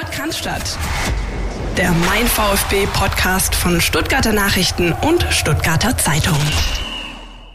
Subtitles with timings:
[0.00, 0.48] Podcast
[1.76, 6.38] Der Mein VfB Podcast von Stuttgarter Nachrichten und Stuttgarter Zeitung.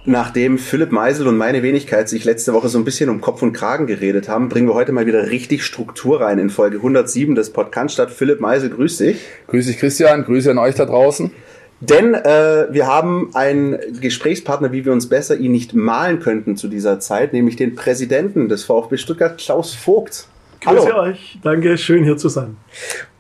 [0.05, 3.53] Nachdem Philipp Meisel und meine Wenigkeit sich letzte Woche so ein bisschen um Kopf und
[3.53, 7.49] Kragen geredet haben, bringen wir heute mal wieder richtig Struktur rein in Folge 107 des
[7.49, 7.99] Podcasts.
[8.15, 9.21] Philipp Meisel, grüß dich.
[9.47, 10.23] Grüß dich, Christian.
[10.23, 11.31] Grüße an euch da draußen.
[11.79, 16.67] Denn äh, wir haben einen Gesprächspartner, wie wir uns besser ihn nicht malen könnten zu
[16.67, 20.27] dieser Zeit, nämlich den Präsidenten des VfB Stuttgart, Klaus Vogt.
[20.65, 20.81] Hallo.
[20.81, 21.39] Grüße euch.
[21.43, 22.57] Danke, schön hier zu sein.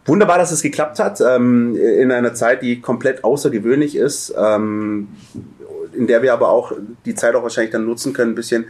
[0.05, 5.07] Wunderbar, dass es geklappt hat, ähm, in einer Zeit, die komplett außergewöhnlich ist, ähm,
[5.93, 6.73] in der wir aber auch
[7.05, 8.65] die Zeit auch wahrscheinlich dann nutzen können, ein bisschen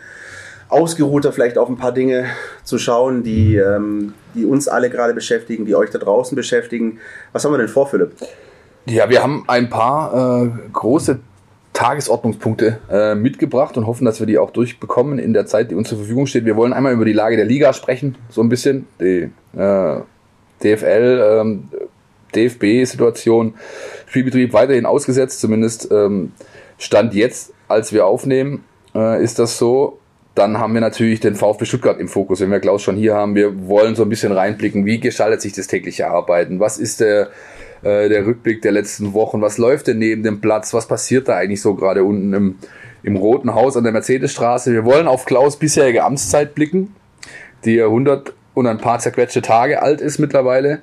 [0.69, 2.25] ausgeruhter vielleicht auf ein paar Dinge
[2.63, 6.99] zu schauen, die, ähm, die uns alle gerade beschäftigen, die euch da draußen beschäftigen.
[7.33, 8.13] Was haben wir denn vor, Philipp?
[8.85, 11.19] Ja, wir haben ein paar äh, große
[11.75, 15.89] Tagesordnungspunkte äh, mitgebracht und hoffen, dass wir die auch durchbekommen in der Zeit, die uns
[15.89, 16.45] zur Verfügung steht.
[16.45, 18.87] Wir wollen einmal über die Lage der Liga sprechen, so ein bisschen.
[18.99, 20.01] Die äh,
[20.63, 21.69] DFL, ähm,
[22.33, 23.55] DFB-Situation,
[24.07, 26.31] Spielbetrieb weiterhin ausgesetzt, zumindest ähm,
[26.77, 28.63] Stand jetzt, als wir aufnehmen,
[28.95, 29.99] äh, ist das so.
[30.33, 33.35] Dann haben wir natürlich den VfB Stuttgart im Fokus, wenn wir Klaus schon hier haben.
[33.35, 36.59] Wir wollen so ein bisschen reinblicken, wie gestaltet sich das tägliche Arbeiten?
[36.59, 37.29] Was ist der
[37.85, 39.41] äh, der Rückblick der letzten Wochen.
[39.41, 40.73] Was läuft denn neben dem Platz?
[40.73, 42.55] Was passiert da eigentlich so gerade unten im,
[43.03, 44.73] im Roten Haus an der Mercedesstraße?
[44.73, 46.95] Wir wollen auf Klaus bisherige Amtszeit blicken,
[47.63, 50.81] die 100 und ein paar zerquetschte Tage alt ist mittlerweile.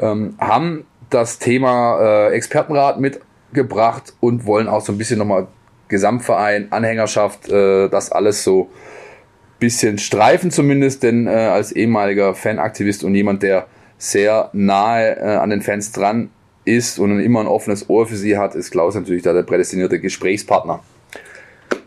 [0.00, 5.48] Ähm, haben das Thema äh, Expertenrat mitgebracht und wollen auch so ein bisschen nochmal
[5.88, 8.70] Gesamtverein, Anhängerschaft, äh, das alles so
[9.58, 13.66] bisschen streifen zumindest, denn äh, als ehemaliger Fanaktivist und jemand, der
[13.98, 16.30] sehr nahe äh, an den Fans dran
[16.68, 19.98] ist und immer ein offenes Ohr für sie hat, ist Klaus natürlich da der prädestinierte
[19.98, 20.80] Gesprächspartner.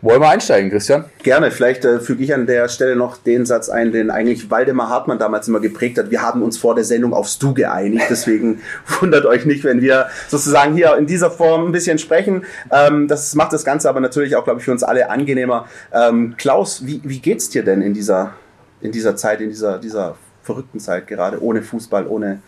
[0.00, 1.04] Wollen wir einsteigen, Christian?
[1.22, 1.52] Gerne.
[1.52, 5.20] Vielleicht äh, füge ich an der Stelle noch den Satz ein, den eigentlich Waldemar Hartmann
[5.20, 6.10] damals immer geprägt hat.
[6.10, 8.06] Wir haben uns vor der Sendung aufs Du geeinigt.
[8.10, 8.60] Deswegen
[9.00, 12.44] wundert euch nicht, wenn wir sozusagen hier in dieser Form ein bisschen sprechen.
[12.72, 15.68] Ähm, das macht das Ganze aber natürlich auch, glaube ich, für uns alle angenehmer.
[15.92, 18.32] Ähm, Klaus, wie, wie geht's dir denn in dieser,
[18.80, 22.42] in dieser Zeit, in dieser, dieser verrückten Zeit gerade, ohne Fußball, ohne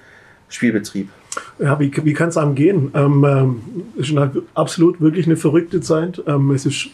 [0.49, 1.09] Spielbetrieb?
[1.59, 2.91] Ja, wie, wie kann es einem gehen?
[2.95, 3.61] Ähm, ähm,
[3.97, 4.15] ist
[4.55, 6.23] absolut wirklich eine verrückte Zeit.
[6.27, 6.89] Ähm, es ist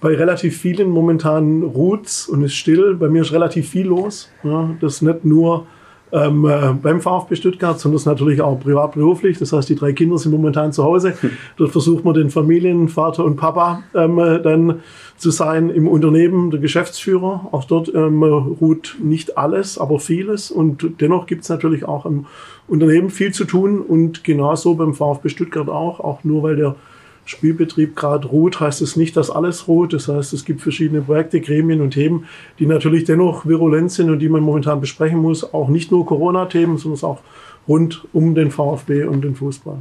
[0.00, 2.96] bei relativ vielen momentan ruht und ist still.
[2.96, 4.30] Bei mir ist relativ viel los.
[4.42, 5.66] Ja, das nicht nur
[6.12, 9.38] ähm, äh, beim VfB Stuttgart, sondern das natürlich auch privat-beruflich.
[9.38, 11.14] Das heißt, die drei Kinder sind momentan zu Hause.
[11.18, 11.30] Hm.
[11.56, 14.80] Dort versucht man den Familien, Vater und Papa ähm, äh, dann
[15.16, 17.48] zu sein im Unternehmen, der Geschäftsführer.
[17.52, 20.50] Auch dort ähm, ruht nicht alles, aber vieles.
[20.50, 22.26] Und dennoch gibt es natürlich auch im
[22.68, 26.76] Unternehmen viel zu tun und genauso beim VfB Stuttgart auch, auch nur weil der
[27.24, 29.92] Spielbetrieb gerade ruht, heißt es nicht, dass alles ruht.
[29.92, 32.26] Das heißt, es gibt verschiedene Projekte, Gremien und Themen,
[32.58, 35.54] die natürlich dennoch virulent sind und die man momentan besprechen muss.
[35.54, 37.20] Auch nicht nur Corona-Themen, sondern auch
[37.68, 39.78] rund um den VfB und den Fußball.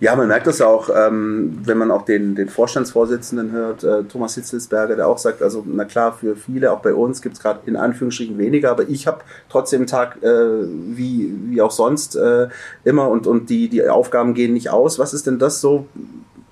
[0.00, 4.34] Ja, man merkt das auch, ähm, wenn man auch den, den Vorstandsvorsitzenden hört, äh, Thomas
[4.34, 7.60] Hitzelsberger, der auch sagt, also na klar, für viele, auch bei uns gibt es gerade
[7.66, 9.20] in Anführungsstrichen weniger, aber ich habe
[9.50, 12.48] trotzdem einen Tag äh, wie, wie auch sonst äh,
[12.82, 14.98] immer und, und die, die Aufgaben gehen nicht aus.
[14.98, 15.86] Was ist denn das so,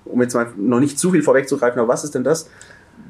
[0.09, 2.49] um jetzt mal noch nicht zu viel vorwegzugreifen, aber was ist denn das,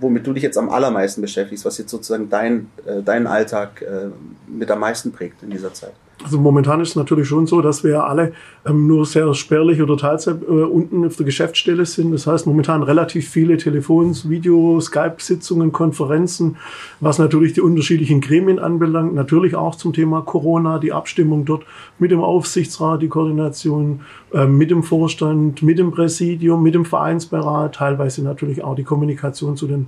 [0.01, 4.09] womit du dich jetzt am allermeisten beschäftigst, was jetzt sozusagen dein, äh, deinen Alltag äh,
[4.47, 5.95] mit am meisten prägt in dieser Zeit?
[6.25, 8.33] Also momentan ist es natürlich schon so, dass wir alle
[8.67, 12.13] ähm, nur sehr spärlich oder teilzeit äh, unten auf der Geschäftsstelle sind.
[12.13, 16.57] Das heißt momentan relativ viele Telefons, Video, Skype-Sitzungen, Konferenzen,
[16.99, 19.15] was natürlich die unterschiedlichen Gremien anbelangt.
[19.15, 21.65] Natürlich auch zum Thema Corona, die Abstimmung dort
[22.01, 24.01] mit dem Aufsichtsrat, die Koordination
[24.33, 29.57] äh, mit dem Vorstand, mit dem Präsidium, mit dem Vereinsberat, teilweise natürlich auch die Kommunikation
[29.57, 29.87] zu den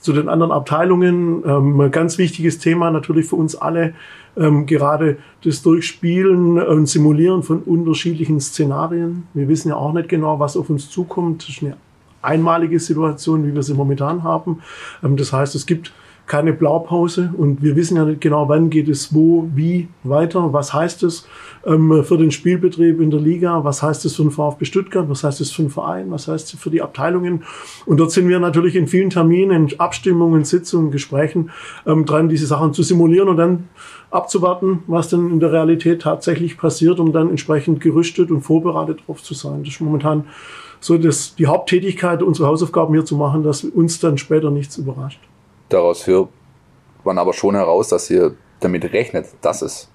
[0.00, 1.42] zu den anderen Abteilungen.
[1.44, 3.94] Ähm, ganz wichtiges Thema natürlich für uns alle,
[4.36, 9.24] ähm, gerade das Durchspielen und Simulieren von unterschiedlichen Szenarien.
[9.34, 11.42] Wir wissen ja auch nicht genau, was auf uns zukommt.
[11.42, 11.76] Das ist eine
[12.22, 14.62] einmalige Situation, wie wir sie momentan haben.
[15.02, 15.92] Ähm, das heißt, es gibt
[16.28, 20.52] keine Blaupause und wir wissen ja nicht genau, wann geht es wo, wie weiter.
[20.52, 21.26] Was heißt es
[21.66, 23.64] ähm, für den Spielbetrieb in der Liga?
[23.64, 25.08] Was heißt es für den VfB Stuttgart?
[25.08, 26.10] Was heißt es für den Verein?
[26.10, 27.44] Was heißt es für die Abteilungen?
[27.86, 31.50] Und dort sind wir natürlich in vielen Terminen, Abstimmungen, Sitzungen, Gesprächen
[31.86, 33.68] ähm, dran, diese Sachen zu simulieren und dann
[34.10, 39.22] abzuwarten, was denn in der Realität tatsächlich passiert, um dann entsprechend gerüstet und vorbereitet drauf
[39.22, 39.64] zu sein.
[39.64, 40.24] Das ist momentan
[40.80, 45.20] so das, die Haupttätigkeit, unsere Hausaufgaben hier zu machen, dass uns dann später nichts überrascht.
[45.68, 46.28] Daraus hört
[47.04, 49.88] man aber schon heraus, dass ihr damit rechnet, dass es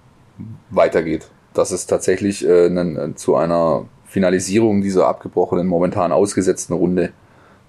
[0.70, 1.30] weitergeht.
[1.54, 7.14] Dass es tatsächlich äh, einen, zu einer Finalisierung dieser abgebrochenen, momentan ausgesetzten Runde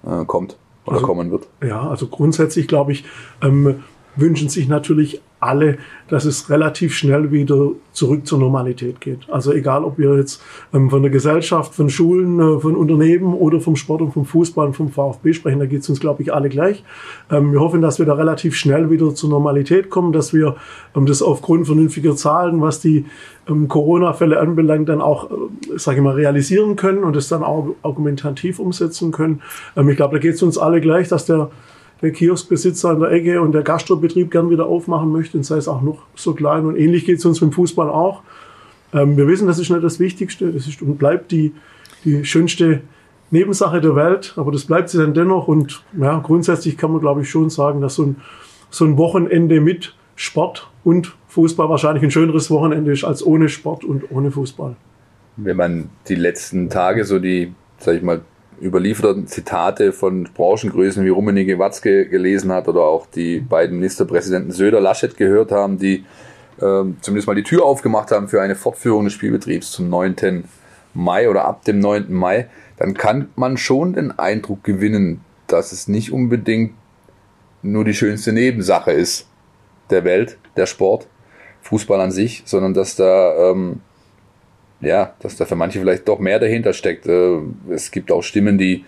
[0.05, 1.47] äh, kommt oder also, kommen wird.
[1.63, 3.05] Ja, also grundsätzlich glaube ich,
[3.41, 3.83] ähm,
[4.15, 5.77] wünschen sich natürlich alle,
[6.09, 9.29] dass es relativ schnell wieder zurück zur Normalität geht.
[9.29, 10.41] Also egal, ob wir jetzt
[10.73, 14.67] ähm, von der Gesellschaft, von Schulen, äh, von Unternehmen oder vom Sport und vom Fußball
[14.67, 16.83] und vom VfB sprechen, da geht es uns, glaube ich, alle gleich.
[17.31, 20.55] Ähm, wir hoffen, dass wir da relativ schnell wieder zur Normalität kommen, dass wir
[20.95, 23.05] ähm, das aufgrund vernünftiger Zahlen, was die
[23.47, 25.35] ähm, Corona-Fälle anbelangt, dann auch, äh,
[25.77, 29.41] sage ich mal, realisieren können und es dann auch argumentativ umsetzen können.
[29.75, 31.49] Ähm, ich glaube, da geht es uns alle gleich, dass der
[32.01, 35.67] der Kioskbesitzer an der Ecke und der Gastrobetrieb gern wieder aufmachen möchte, und sei es
[35.67, 36.65] auch noch so klein.
[36.65, 38.21] Und ähnlich geht es uns dem Fußball auch.
[38.93, 41.53] Ähm, wir wissen, das ist nicht das Wichtigste, das ist und bleibt die,
[42.03, 42.81] die schönste
[43.31, 45.47] Nebensache der Welt, aber das bleibt sie dann dennoch.
[45.47, 48.15] Und ja, grundsätzlich kann man, glaube ich, schon sagen, dass so ein,
[48.69, 53.83] so ein Wochenende mit Sport und Fußball wahrscheinlich ein schöneres Wochenende ist als ohne Sport
[53.83, 54.75] und ohne Fußball.
[55.37, 58.21] Wenn man die letzten Tage so die, sag ich mal,
[58.61, 64.79] überlieferten Zitate von Branchengrößen wie Rummenigge Watzke gelesen hat oder auch die beiden Ministerpräsidenten Söder
[64.79, 66.05] Laschet gehört haben, die
[66.57, 70.45] äh, zumindest mal die Tür aufgemacht haben für eine Fortführung des Spielbetriebs zum 9.
[70.93, 72.13] Mai oder ab dem 9.
[72.13, 72.47] Mai,
[72.77, 76.73] dann kann man schon den Eindruck gewinnen, dass es nicht unbedingt
[77.61, 79.27] nur die schönste Nebensache ist
[79.89, 81.07] der Welt, der Sport,
[81.61, 83.81] Fußball an sich, sondern dass da ähm,
[84.85, 87.07] ja, dass da für manche vielleicht doch mehr dahinter steckt.
[87.07, 87.39] Äh,
[87.69, 88.85] es gibt auch Stimmen, die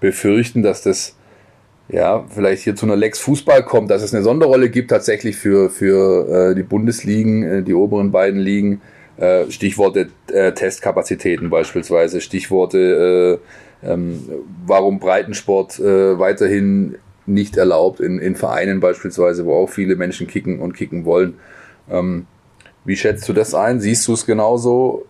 [0.00, 1.16] befürchten, dass das
[1.88, 5.70] ja vielleicht hier zu einer Lex Fußball kommt, dass es eine Sonderrolle gibt tatsächlich für,
[5.70, 8.80] für äh, die Bundesligen, äh, die oberen beiden Ligen.
[9.48, 13.40] Stichworte Testkapazitäten beispielsweise, Stichworte,
[13.82, 14.20] ähm,
[14.66, 20.74] warum Breitensport weiterhin nicht erlaubt in, in Vereinen beispielsweise, wo auch viele Menschen kicken und
[20.74, 21.38] kicken wollen.
[21.90, 22.26] Ähm,
[22.84, 23.80] wie schätzt du das ein?
[23.80, 25.06] Siehst du es genauso?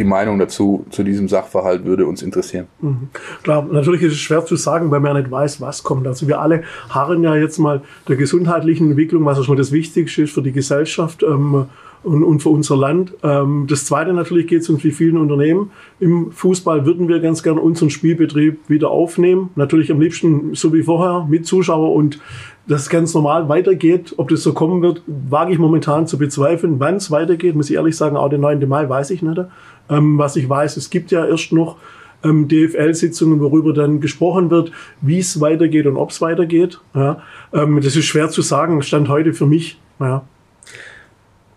[0.00, 2.66] Die Meinung dazu, zu diesem Sachverhalt würde uns interessieren.
[2.80, 3.10] Mhm.
[3.42, 6.06] Klar, natürlich ist es schwer zu sagen, weil man nicht weiß, was kommt.
[6.06, 10.22] Also wir alle harren ja jetzt mal der gesundheitlichen Entwicklung, was schon mal das Wichtigste
[10.22, 11.22] ist für die Gesellschaft.
[11.22, 11.66] Ähm,
[12.02, 13.12] und, und für unser Land.
[13.22, 15.70] Ähm, das Zweite natürlich geht es uns wie vielen Unternehmen.
[15.98, 19.50] Im Fußball würden wir ganz gern unseren Spielbetrieb wieder aufnehmen.
[19.54, 22.18] Natürlich am liebsten so wie vorher mit Zuschauer und
[22.66, 24.14] das ganz normal weitergeht.
[24.16, 26.76] Ob das so kommen wird, wage ich momentan zu bezweifeln.
[26.78, 28.66] Wann es weitergeht, muss ich ehrlich sagen, auch den 9.
[28.68, 29.40] Mai weiß ich nicht.
[29.90, 31.76] Ähm, was ich weiß, es gibt ja erst noch
[32.22, 36.80] ähm, DFL-Sitzungen, worüber dann gesprochen wird, wie es weitergeht und ob es weitergeht.
[36.94, 37.22] Ja,
[37.52, 39.80] ähm, das ist schwer zu sagen, stand heute für mich.
[39.98, 40.22] Ja.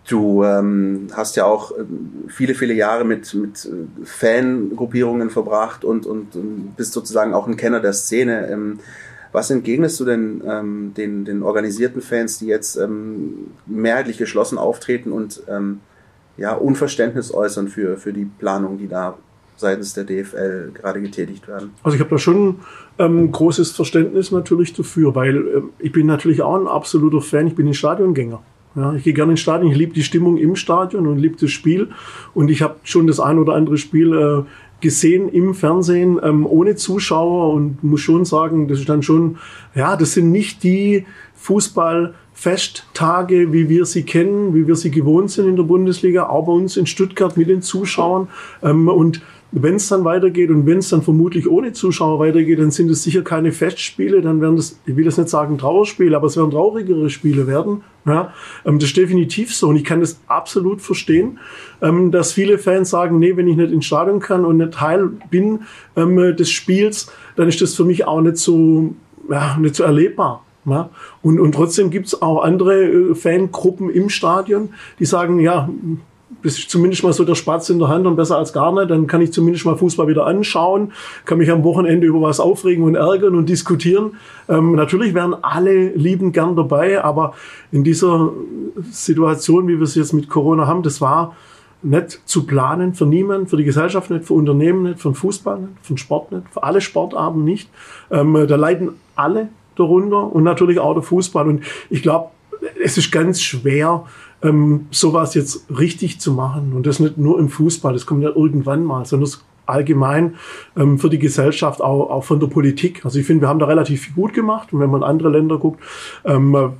[0.06, 6.04] Du ähm, hast ja auch ähm, viele, viele Jahre mit, mit äh, Fangruppierungen verbracht und,
[6.04, 8.48] und, bist sozusagen auch ein Kenner der Szene.
[8.50, 8.80] Ähm,
[9.32, 15.10] was entgegnest du denn ähm, den, den organisierten Fans, die jetzt ähm, mehrheitlich geschlossen auftreten
[15.10, 15.80] und ähm,
[16.36, 19.16] ja, Unverständnis äußern für, für die Planungen, die da
[19.56, 21.70] seitens der DFL gerade getätigt werden.
[21.82, 22.56] Also ich habe da schon
[22.98, 27.54] ähm, großes Verständnis natürlich dafür, weil ähm, ich bin natürlich auch ein absoluter Fan, ich
[27.54, 28.42] bin ein Stadiongänger.
[28.76, 31.52] Ja, ich gehe gerne ins Stadion, ich liebe die Stimmung im Stadion und liebe das
[31.52, 31.90] Spiel.
[32.34, 34.42] Und ich habe schon das ein oder andere Spiel äh,
[34.80, 39.38] gesehen im Fernsehen ähm, ohne Zuschauer und muss schon sagen, das ist dann schon,
[39.76, 41.06] ja, das sind nicht die
[41.40, 46.46] Fußball- Festtage, wie wir sie kennen, wie wir sie gewohnt sind in der Bundesliga, auch
[46.46, 48.28] bei uns in Stuttgart mit den Zuschauern.
[48.62, 49.22] Ähm, und
[49.52, 53.04] wenn es dann weitergeht und wenn es dann vermutlich ohne Zuschauer weitergeht, dann sind es
[53.04, 56.50] sicher keine Festspiele, dann werden das, ich will das nicht sagen Trauerspiele, aber es werden
[56.50, 57.82] traurigere Spiele werden.
[58.04, 58.34] Ja,
[58.66, 61.38] ähm, das ist definitiv so und ich kann das absolut verstehen,
[61.80, 65.10] ähm, dass viele Fans sagen, nee, wenn ich nicht ins Stadion kann und nicht Teil
[65.30, 65.60] bin
[65.96, 68.94] des Spiels, dann ist das für mich auch nicht so,
[69.30, 70.43] ja, nicht so erlebbar.
[70.66, 70.90] Ja?
[71.22, 75.68] Und, und trotzdem gibt's auch andere äh, Fangruppen im Stadion, die sagen, ja,
[76.42, 78.90] das ist zumindest mal so der Spatz in der Hand und besser als gar nicht.
[78.90, 80.92] Dann kann ich zumindest mal Fußball wieder anschauen,
[81.24, 84.12] kann mich am Wochenende über was aufregen und ärgern und diskutieren.
[84.48, 87.34] Ähm, natürlich wären alle lieben gern dabei, aber
[87.72, 88.30] in dieser
[88.90, 91.34] Situation, wie wir es jetzt mit Corona haben, das war
[91.82, 95.60] nicht zu planen für niemanden, für die Gesellschaft nicht, für Unternehmen nicht, für den Fußball
[95.60, 97.70] nicht, für den Sport nicht, für alle Sportarten nicht.
[98.10, 101.48] Ähm, da leiden alle darunter und natürlich auch der Fußball.
[101.48, 102.30] Und ich glaube,
[102.82, 104.04] es ist ganz schwer,
[104.42, 106.72] ähm, sowas jetzt richtig zu machen.
[106.74, 110.34] Und das nicht nur im Fußball, das kommt ja irgendwann mal, sondern das allgemein
[110.76, 113.04] ähm, für die Gesellschaft, auch, auch von der Politik.
[113.04, 114.72] Also ich finde, wir haben da relativ viel gut gemacht.
[114.72, 115.82] Und wenn man andere Länder guckt,
[116.24, 116.74] ähm,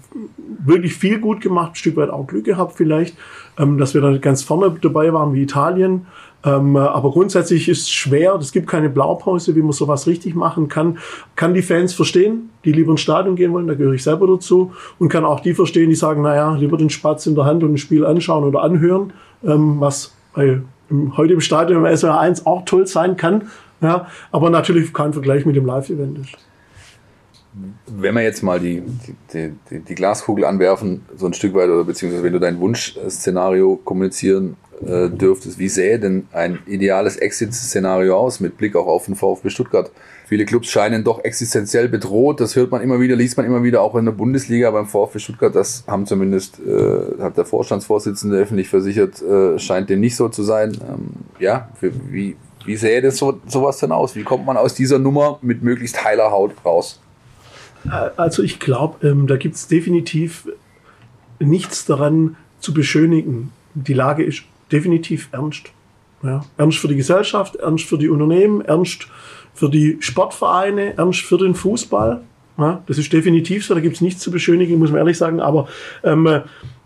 [0.64, 3.16] wirklich viel gut gemacht, ein Stück weit auch Glück gehabt vielleicht,
[3.58, 6.06] ähm, dass wir da ganz vorne dabei waren wie Italien.
[6.44, 10.68] Ähm, aber grundsätzlich ist es schwer, es gibt keine Blaupause, wie man sowas richtig machen
[10.68, 10.98] kann.
[11.36, 14.72] Kann die Fans verstehen, die lieber ins Stadion gehen wollen, da gehöre ich selber dazu.
[14.98, 17.74] Und kann auch die verstehen, die sagen, naja, lieber den Spatz in der Hand und
[17.74, 20.60] ein Spiel anschauen oder anhören, ähm, was bei,
[20.90, 23.50] im, heute im Stadion im SWR 1 auch toll sein kann.
[23.80, 26.36] Ja, aber natürlich kein Vergleich mit dem Live-Event ist.
[27.86, 28.82] wenn wir jetzt mal die,
[29.32, 33.76] die, die, die, Glaskugel anwerfen, so ein Stück weit, oder beziehungsweise wenn du dein Wunschszenario
[33.76, 39.14] kommunizieren äh, dürftest, wie sähe denn ein ideales Exit-Szenario aus mit Blick auch auf den
[39.14, 39.90] VfB Stuttgart?
[40.26, 42.40] Viele Clubs scheinen doch existenziell bedroht.
[42.40, 45.18] Das hört man immer wieder, liest man immer wieder, auch in der Bundesliga beim VfB
[45.18, 45.54] Stuttgart.
[45.54, 50.42] Das haben zumindest, äh, hat der Vorstandsvorsitzende öffentlich versichert, äh, scheint dem nicht so zu
[50.42, 50.72] sein.
[50.88, 54.16] Ähm, ja, für, wie, wie sähe das so, sowas denn aus?
[54.16, 57.00] Wie kommt man aus dieser Nummer mit möglichst heiler Haut raus?
[57.84, 60.48] Äh, also ich glaube, ähm, da gibt es definitiv
[61.38, 63.52] nichts daran zu beschönigen.
[63.74, 65.70] Die Lage ist definitiv ernst.
[66.22, 69.06] Ja, ernst für die Gesellschaft, ernst für die Unternehmen, ernst
[69.52, 72.22] für die Sportvereine, ernst für den Fußball.
[72.58, 75.40] Ja, das ist definitiv so, da gibt es nichts zu beschönigen, muss man ehrlich sagen.
[75.40, 75.68] Aber
[76.02, 76.40] ähm, äh,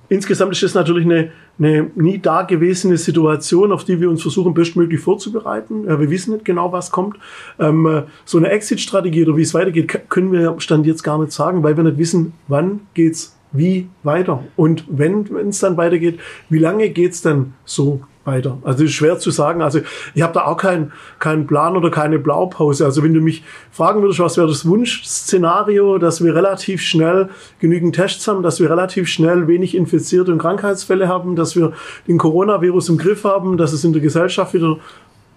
[0.09, 5.01] insgesamt ist es natürlich eine, eine nie dagewesene Situation, auf die wir uns versuchen, bestmöglich
[5.01, 5.85] vorzubereiten.
[5.87, 7.17] Ja, wir wissen nicht genau, was kommt.
[7.59, 11.33] Ähm, äh, so eine Exit-Strategie oder wie es weitergeht, können wir Stand jetzt gar nicht
[11.33, 14.45] sagen, weil wir nicht wissen, wann geht's wie weiter.
[14.57, 18.59] Und wenn es dann weitergeht, wie lange geht's dann so weiter.
[18.63, 19.63] Also ist schwer zu sagen.
[19.63, 19.81] Also
[20.15, 22.85] ich habe da auch keinen keinen Plan oder keine Blaupause.
[22.85, 27.97] Also wenn du mich fragen würdest, was wäre das Wunschszenario, dass wir relativ schnell genügend
[27.97, 31.73] Tests haben, dass wir relativ schnell wenig Infizierte und Krankheitsfälle haben, dass wir
[32.07, 34.77] den Coronavirus im Griff haben, dass es in der Gesellschaft wieder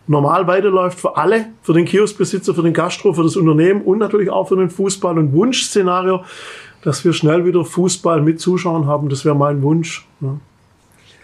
[0.07, 4.29] normal weiterläuft für alle, für den Kioskbesitzer, für den Gastro, für das Unternehmen und natürlich
[4.29, 5.17] auch für den Fußball.
[5.17, 6.25] Und Wunschszenario,
[6.83, 10.07] dass wir schnell wieder Fußball mit Zuschauern haben, das wäre mein Wunsch.
[10.19, 10.37] Ja.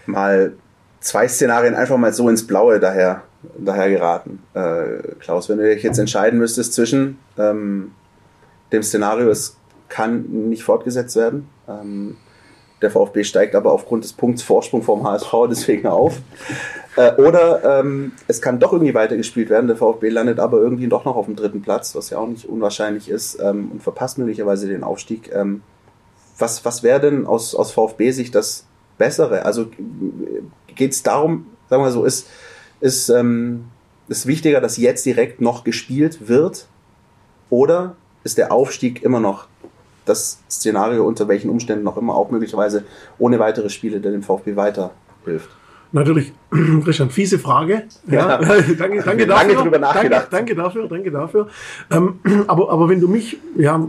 [0.05, 0.53] Mal
[0.99, 3.23] zwei Szenarien einfach mal so ins Blaue daher,
[3.57, 4.39] daher geraten.
[4.53, 7.91] Äh, Klaus, wenn du dich jetzt entscheiden müsstest zwischen ähm,
[8.71, 9.57] dem Szenario, es
[9.89, 11.47] kann nicht fortgesetzt werden.
[11.67, 12.17] Ähm,
[12.81, 16.19] der VfB steigt aber aufgrund des Punkts Vorsprung vom HSV deswegen auf.
[16.95, 19.67] Äh, oder ähm, es kann doch irgendwie weitergespielt werden.
[19.67, 22.47] Der VfB landet aber irgendwie doch noch auf dem dritten Platz, was ja auch nicht
[22.47, 25.31] unwahrscheinlich ist, ähm, und verpasst möglicherweise den Aufstieg.
[25.33, 25.61] Ähm,
[26.37, 28.65] was was wäre denn aus, aus VfB-Sicht das
[28.97, 29.45] Bessere?
[29.45, 29.67] Also
[30.75, 32.27] geht es darum, sagen wir so, ist,
[32.79, 33.65] ist, ähm,
[34.07, 36.67] ist wichtiger, dass jetzt direkt noch gespielt wird?
[37.49, 39.47] Oder ist der Aufstieg immer noch
[40.07, 42.83] das Szenario, unter welchen Umständen noch immer auch möglicherweise
[43.19, 45.49] ohne weitere Spiele, der dem VfB weiterhilft?
[45.91, 46.33] Natürlich,
[46.83, 47.83] Christian, fiese Frage.
[48.07, 48.37] Ja, ja.
[48.77, 49.27] danke, danke dafür.
[49.27, 50.27] Lange drüber nachgedacht.
[50.31, 51.47] Danke, danke dafür, danke dafür.
[51.91, 53.87] Ähm, aber, aber wenn du mich, ja,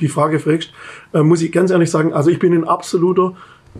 [0.00, 0.70] die Frage fragst,
[1.12, 3.34] äh, muss ich ganz ehrlich sagen, also ich bin ein absoluter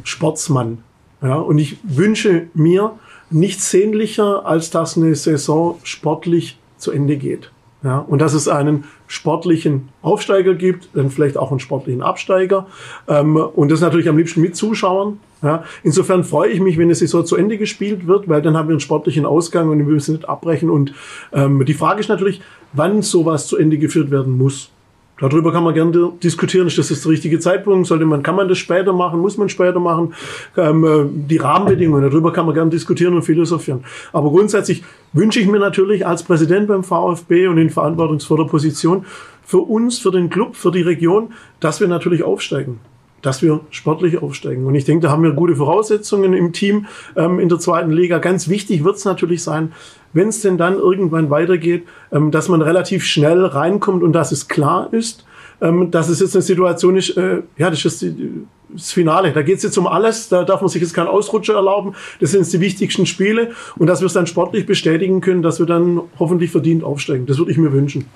[0.05, 0.79] Sportsmann.
[1.23, 2.99] Ja, und ich wünsche mir
[3.31, 7.51] nichts sehnlicher, als dass eine Saison sportlich zu Ende geht.
[7.85, 12.67] Ja, und dass es einen sportlichen Aufsteiger gibt, dann vielleicht auch einen sportlichen Absteiger.
[13.07, 15.21] Ähm, und das natürlich am liebsten mit Zuschauern.
[15.43, 18.69] Ja, insofern freue ich mich, wenn eine Saison zu Ende gespielt wird, weil dann haben
[18.69, 20.71] wir einen sportlichen Ausgang und wir müssen nicht abbrechen.
[20.71, 20.93] Und
[21.33, 22.41] ähm, die Frage ist natürlich,
[22.73, 24.73] wann sowas zu Ende geführt werden muss.
[25.21, 26.67] Darüber kann man gerne diskutieren.
[26.67, 27.87] Ist das der richtige Zeitpunkt?
[27.87, 29.21] Sollte man, kann man das später machen?
[29.21, 30.15] Muss man später machen?
[30.57, 33.85] Ähm, äh, die Rahmenbedingungen, darüber kann man gerne diskutieren und philosophieren.
[34.13, 39.05] Aber grundsätzlich wünsche ich mir natürlich als Präsident beim VfB und in verantwortungsvoller Position
[39.45, 42.81] für uns, für den Club, für die Region, dass wir natürlich aufsteigen
[43.23, 44.67] dass wir sportlich aufsteigen.
[44.67, 48.19] Und ich denke, da haben wir gute Voraussetzungen im Team ähm, in der zweiten Liga.
[48.19, 49.73] Ganz wichtig wird es natürlich sein,
[50.13, 54.49] wenn es denn dann irgendwann weitergeht, ähm, dass man relativ schnell reinkommt und dass es
[54.49, 55.25] klar ist,
[55.61, 59.33] ähm, dass es jetzt eine Situation ist, äh, ja, das ist die, das Finale.
[59.33, 60.29] Da geht es jetzt um alles.
[60.29, 61.95] Da darf man sich jetzt keinen Ausrutscher erlauben.
[62.21, 63.53] Das sind jetzt die wichtigsten Spiele.
[63.77, 67.27] Und dass wir es dann sportlich bestätigen können, dass wir dann hoffentlich verdient aufsteigen.
[67.27, 68.07] Das würde ich mir wünschen.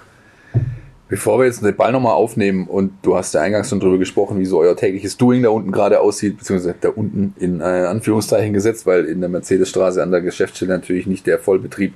[1.12, 4.38] Bevor wir jetzt den Ball nochmal aufnehmen und du hast ja eingangs schon drüber gesprochen,
[4.38, 8.54] wie so euer tägliches Doing da unten gerade aussieht, beziehungsweise da unten in äh, Anführungszeichen
[8.54, 11.92] gesetzt, weil in der Mercedesstraße an der Geschäftsstelle natürlich nicht der Vollbetrieb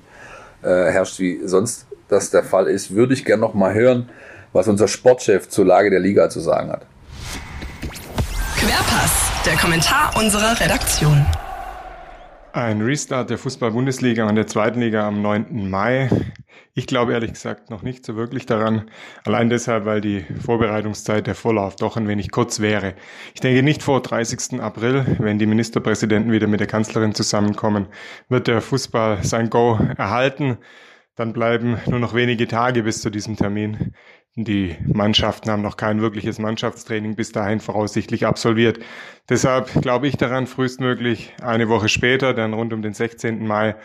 [0.61, 4.11] äh, herrscht, wie sonst das der Fall ist, würde ich gerne nochmal hören,
[4.53, 6.83] was unser Sportchef zur Lage der Liga zu sagen hat.
[8.59, 11.25] Querpass, der Kommentar unserer Redaktion.
[12.53, 15.71] Ein Restart der Fußball-Bundesliga und der zweiten Liga am 9.
[15.71, 16.11] Mai.
[16.79, 18.91] Ich glaube ehrlich gesagt noch nicht so wirklich daran.
[19.25, 22.93] Allein deshalb, weil die Vorbereitungszeit der Vorlauf doch ein wenig kurz wäre.
[23.33, 24.61] Ich denke nicht vor 30.
[24.61, 27.87] April, wenn die Ministerpräsidenten wieder mit der Kanzlerin zusammenkommen,
[28.29, 30.59] wird der Fußball sein Go erhalten.
[31.15, 33.95] Dann bleiben nur noch wenige Tage bis zu diesem Termin.
[34.35, 38.81] Die Mannschaften haben noch kein wirkliches Mannschaftstraining bis dahin voraussichtlich absolviert.
[39.31, 43.47] Deshalb glaube ich daran, frühestmöglich eine Woche später, dann rund um den 16.
[43.47, 43.77] Mai,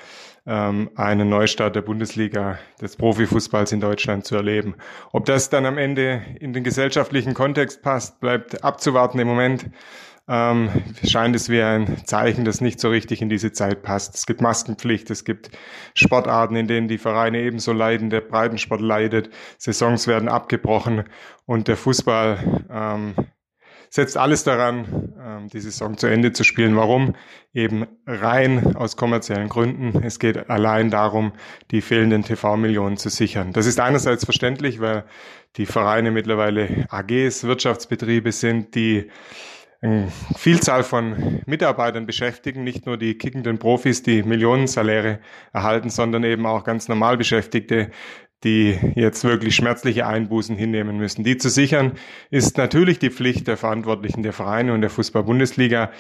[0.46, 4.76] ähm, einen Neustart der Bundesliga des Profifußballs in Deutschland zu erleben.
[5.12, 9.70] Ob das dann am Ende in den gesellschaftlichen Kontext passt, bleibt abzuwarten im Moment.
[10.28, 10.70] ähm,
[11.04, 14.16] scheint es wie ein Zeichen, das nicht so richtig in diese Zeit passt.
[14.16, 15.52] Es gibt Maskenpflicht, es gibt
[15.94, 21.04] Sportarten, in denen die Vereine ebenso leiden, der Breitensport leidet, Saisons werden abgebrochen
[21.46, 23.16] und der Fußball ähm,
[23.92, 26.78] setzt alles daran, ähm, die Saison zu Ende zu spielen.
[26.78, 27.14] Warum?
[27.54, 30.02] Eben rein aus kommerziellen Gründen.
[30.04, 31.34] Es geht allein darum,
[31.72, 33.52] die fehlenden TV-Millionen zu sichern.
[33.52, 35.04] Das ist einerseits verständlich, weil
[35.58, 39.12] die Vereine mittlerweile AGs, Wirtschaftsbetriebe sind, die
[39.82, 45.20] eine Vielzahl von Mitarbeitern beschäftigen, nicht nur die kickenden Profis, die Millionensaläre
[45.52, 47.90] erhalten, sondern eben auch ganz normal Beschäftigte,
[48.44, 51.24] die jetzt wirklich schmerzliche Einbußen hinnehmen müssen.
[51.24, 51.94] Die zu sichern
[52.30, 55.92] ist natürlich die Pflicht der Verantwortlichen der Vereine und der Fußball-Bundesliga.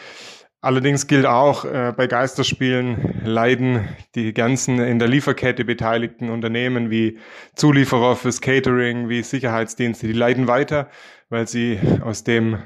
[0.63, 7.17] Allerdings gilt auch, äh, bei Geisterspielen leiden die ganzen in der Lieferkette beteiligten Unternehmen wie
[7.55, 10.89] Zulieferer fürs Catering, wie Sicherheitsdienste, die leiden weiter,
[11.29, 12.59] weil sie aus dem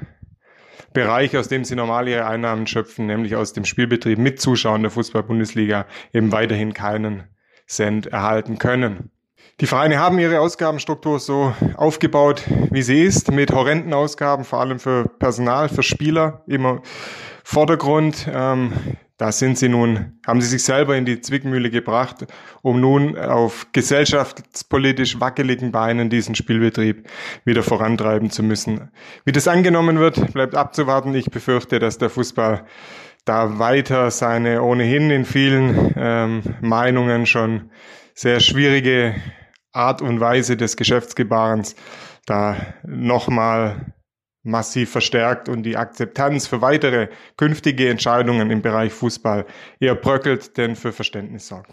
[0.92, 4.90] Bereich, aus dem sie normal ihre Einnahmen schöpfen, nämlich aus dem Spielbetrieb mit Zuschauern der
[4.90, 7.24] Fußball-Bundesliga, eben weiterhin keinen
[7.66, 9.10] Cent erhalten können.
[9.58, 14.78] Die Vereine haben ihre Ausgabenstruktur so aufgebaut, wie sie ist, mit horrenden Ausgaben, vor allem
[14.78, 16.82] für Personal, für Spieler, immer
[17.42, 18.28] Vordergrund.
[18.30, 18.74] Ähm,
[19.16, 22.26] da sind sie nun, haben sie sich selber in die Zwickmühle gebracht,
[22.60, 27.08] um nun auf gesellschaftspolitisch wackeligen Beinen diesen Spielbetrieb
[27.46, 28.90] wieder vorantreiben zu müssen.
[29.24, 31.14] Wie das angenommen wird, bleibt abzuwarten.
[31.14, 32.66] Ich befürchte, dass der Fußball
[33.24, 37.70] da weiter seine ohnehin in vielen ähm, Meinungen schon
[38.12, 39.14] sehr schwierige
[39.76, 41.76] Art und Weise des Geschäftsgebarens
[42.26, 43.94] da nochmal
[44.42, 49.44] massiv verstärkt und die Akzeptanz für weitere künftige Entscheidungen im Bereich Fußball
[49.80, 51.72] eher bröckelt, denn für Verständnis sorgt.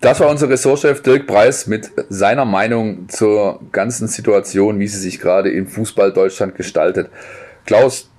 [0.00, 5.20] Das war unser Ressortchef Dirk Preis mit seiner Meinung zur ganzen Situation, wie sie sich
[5.20, 7.10] gerade im Fußball Deutschland gestaltet.
[7.66, 8.09] Klaus,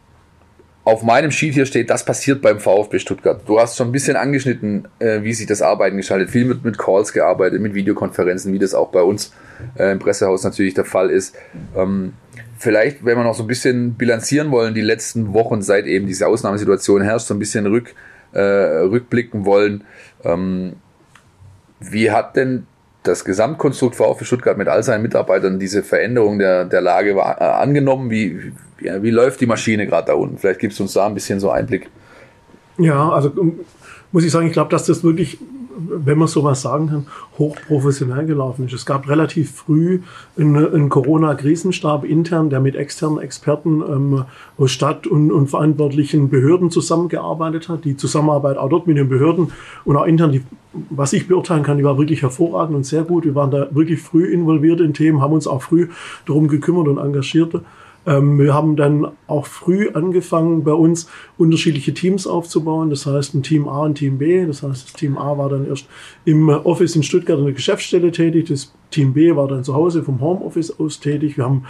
[0.83, 3.41] auf meinem Sheet hier steht, das passiert beim VfB Stuttgart.
[3.45, 6.31] Du hast schon ein bisschen angeschnitten, äh, wie sich das Arbeiten gestaltet.
[6.31, 9.31] Viel mit, mit Calls gearbeitet, mit Videokonferenzen, wie das auch bei uns
[9.77, 11.35] äh, im Pressehaus natürlich der Fall ist.
[11.75, 12.13] Ähm,
[12.57, 16.27] vielleicht, wenn wir noch so ein bisschen bilanzieren wollen, die letzten Wochen, seit eben diese
[16.27, 17.93] Ausnahmesituation herrscht, so ein bisschen rück,
[18.31, 19.83] äh, rückblicken wollen.
[20.23, 20.73] Ähm,
[21.79, 22.65] wie hat denn
[23.03, 27.43] das Gesamtkonstrukt VfB Stuttgart mit all seinen Mitarbeitern diese Veränderung der, der Lage war, äh,
[27.43, 28.09] angenommen?
[28.09, 30.37] Wie, wie, wie läuft die Maschine gerade da unten?
[30.37, 31.89] Vielleicht gibst du uns da ein bisschen so Einblick.
[32.77, 33.31] Ja, also
[34.11, 35.39] muss ich sagen, ich glaube, dass das wirklich
[35.77, 37.07] wenn man so was sagen kann,
[37.37, 38.73] hochprofessionell gelaufen ist.
[38.73, 40.01] Es gab relativ früh
[40.37, 44.25] einen, einen Corona-Krisenstab intern, der mit externen Experten ähm,
[44.57, 47.85] aus Stadt und, und verantwortlichen Behörden zusammengearbeitet hat.
[47.85, 49.51] Die Zusammenarbeit auch dort mit den Behörden
[49.85, 50.43] und auch intern, die,
[50.89, 53.25] was ich beurteilen kann, die war wirklich hervorragend und sehr gut.
[53.25, 55.89] Wir waren da wirklich früh involviert in Themen, haben uns auch früh
[56.25, 57.61] darum gekümmert und engagiert.
[58.05, 62.89] Ähm, wir haben dann auch früh angefangen, bei uns unterschiedliche Teams aufzubauen.
[62.89, 64.45] Das heißt, ein Team A und Team B.
[64.45, 65.87] Das heißt, das Team A war dann erst
[66.25, 68.47] im Office in Stuttgart in der Geschäftsstelle tätig.
[68.47, 71.37] Das Team B war dann zu Hause vom Homeoffice aus tätig.
[71.37, 71.65] Wir haben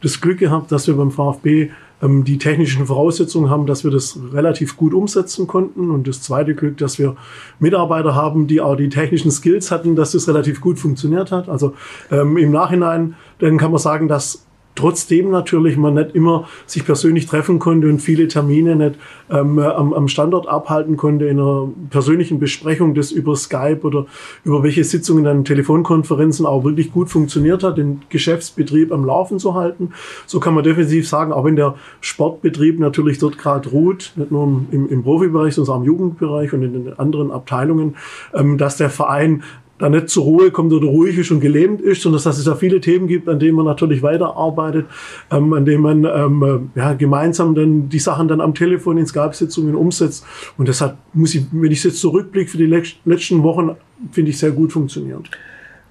[0.00, 1.70] das Glück gehabt, dass wir beim VfB
[2.02, 5.90] ähm, die technischen Voraussetzungen haben, dass wir das relativ gut umsetzen konnten.
[5.90, 7.16] Und das zweite Glück, dass wir
[7.58, 11.48] Mitarbeiter haben, die auch die technischen Skills hatten, dass das relativ gut funktioniert hat.
[11.48, 11.74] Also
[12.10, 17.26] ähm, im Nachhinein, dann kann man sagen, dass trotzdem natürlich man nicht immer sich persönlich
[17.26, 18.96] treffen konnte und viele Termine nicht
[19.30, 24.06] ähm, am, am Standort abhalten konnte in einer persönlichen Besprechung, das über Skype oder
[24.44, 29.54] über welche Sitzungen dann Telefonkonferenzen auch wirklich gut funktioniert hat, den Geschäftsbetrieb am Laufen zu
[29.54, 29.92] halten.
[30.26, 34.64] So kann man definitiv sagen, auch wenn der Sportbetrieb natürlich dort gerade ruht, nicht nur
[34.70, 37.96] im, im Profibereich, sondern auch im Jugendbereich und in den anderen Abteilungen,
[38.34, 39.42] ähm, dass der Verein
[39.78, 42.54] da nicht zur Ruhe kommt oder ruhig ist und gelähmt ist, sondern dass es da
[42.54, 44.86] viele Themen gibt, an denen man natürlich weiterarbeitet,
[45.30, 49.74] ähm, an denen man ähm, ja, gemeinsam dann die Sachen dann am Telefon in Skype-Sitzungen
[49.74, 50.24] umsetzt.
[50.56, 52.66] Und das hat, muss ich, wenn ich jetzt zurückblicke für die
[53.04, 53.76] letzten Wochen,
[54.12, 55.28] finde ich sehr gut funktioniert.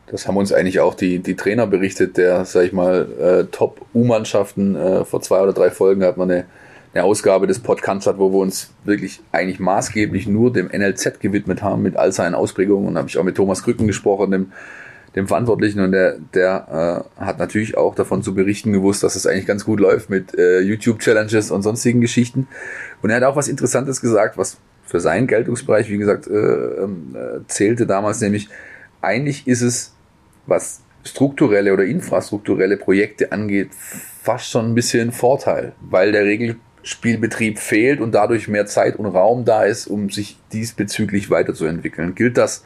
[0.07, 4.75] Das haben uns eigentlich auch die, die Trainer berichtet, der, sag ich mal, äh, Top-U-Mannschaften
[4.75, 6.45] äh, vor zwei oder drei Folgen hat man eine
[6.93, 11.63] eine Ausgabe des Podcasts hat, wo wir uns wirklich eigentlich maßgeblich nur dem NLZ gewidmet
[11.63, 12.87] haben mit all seinen Ausprägungen.
[12.87, 14.51] Und habe ich auch mit Thomas Krücken gesprochen, dem,
[15.15, 19.25] dem Verantwortlichen, und der, der äh, hat natürlich auch davon zu berichten gewusst, dass es
[19.25, 22.47] eigentlich ganz gut läuft mit äh, YouTube-Challenges und sonstigen Geschichten.
[23.01, 27.15] Und er hat auch was Interessantes gesagt, was für seinen Geltungsbereich, wie gesagt, äh, ähm,
[27.15, 28.49] äh, zählte damals, nämlich
[29.01, 29.95] eigentlich ist es,
[30.45, 33.69] was strukturelle oder infrastrukturelle Projekte angeht,
[34.21, 39.05] fast schon ein bisschen Vorteil, weil der Regel Spielbetrieb fehlt und dadurch mehr Zeit und
[39.05, 42.15] Raum da ist, um sich diesbezüglich weiterzuentwickeln.
[42.15, 42.63] Gilt das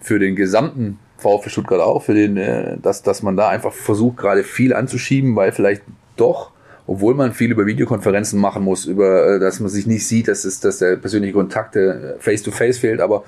[0.00, 4.18] für den gesamten VfB Stuttgart auch, für den, äh, dass, dass man da einfach versucht,
[4.18, 5.82] gerade viel anzuschieben, weil vielleicht
[6.16, 6.52] doch
[6.88, 10.46] obwohl man viel über Videokonferenzen machen muss, über äh, dass man sich nicht sieht, dass,
[10.46, 13.24] es, dass der persönliche Kontakte face-to-face -face fehlt, aber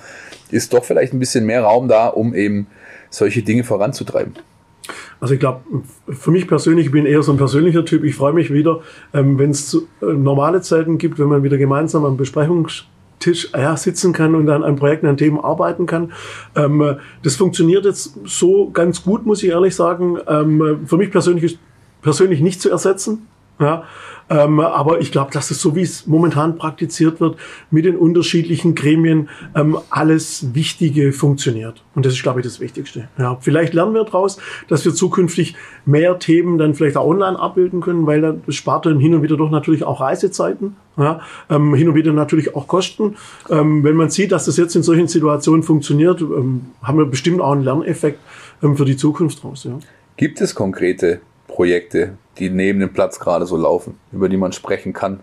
[0.51, 2.69] ist doch vielleicht ein bisschen mehr Raum da, um eben
[3.11, 4.35] solche Dinge voranzutreiben.
[5.21, 5.61] Also ich glaube,
[6.09, 8.05] für mich persönlich, ich bin eher so ein persönlicher Typ.
[8.05, 8.81] Ich freue mich wieder,
[9.13, 14.13] ähm, wenn es äh, normale Zeiten gibt, wenn man wieder gemeinsam am Besprechungstisch ja, sitzen
[14.13, 16.13] kann und dann an Projekten, an Themen arbeiten kann.
[16.57, 20.19] Ähm, das funktioniert jetzt so ganz gut, muss ich ehrlich sagen.
[20.27, 21.59] Ähm, für mich persönlich ist
[22.01, 23.27] persönlich nicht zu ersetzen.
[23.61, 23.85] Ja,
[24.31, 27.37] ähm, aber ich glaube, dass es so wie es momentan praktiziert wird,
[27.71, 31.83] mit den unterschiedlichen Gremien ähm, alles Wichtige funktioniert.
[31.95, 33.09] Und das ist, glaube ich, das Wichtigste.
[33.19, 37.81] Ja, vielleicht lernen wir daraus, dass wir zukünftig mehr Themen dann vielleicht auch online abbilden
[37.81, 41.21] können, weil dann spart dann hin und wieder doch natürlich auch Reisezeiten, ja,
[41.51, 43.17] ähm, hin und wieder natürlich auch Kosten.
[43.51, 47.41] Ähm, wenn man sieht, dass das jetzt in solchen Situationen funktioniert, ähm, haben wir bestimmt
[47.41, 48.21] auch einen Lerneffekt
[48.63, 49.65] ähm, für die Zukunft raus.
[49.65, 49.79] Ja.
[50.17, 51.21] Gibt es konkrete
[51.51, 55.21] Projekte, die neben dem Platz gerade so laufen, über die man sprechen kann?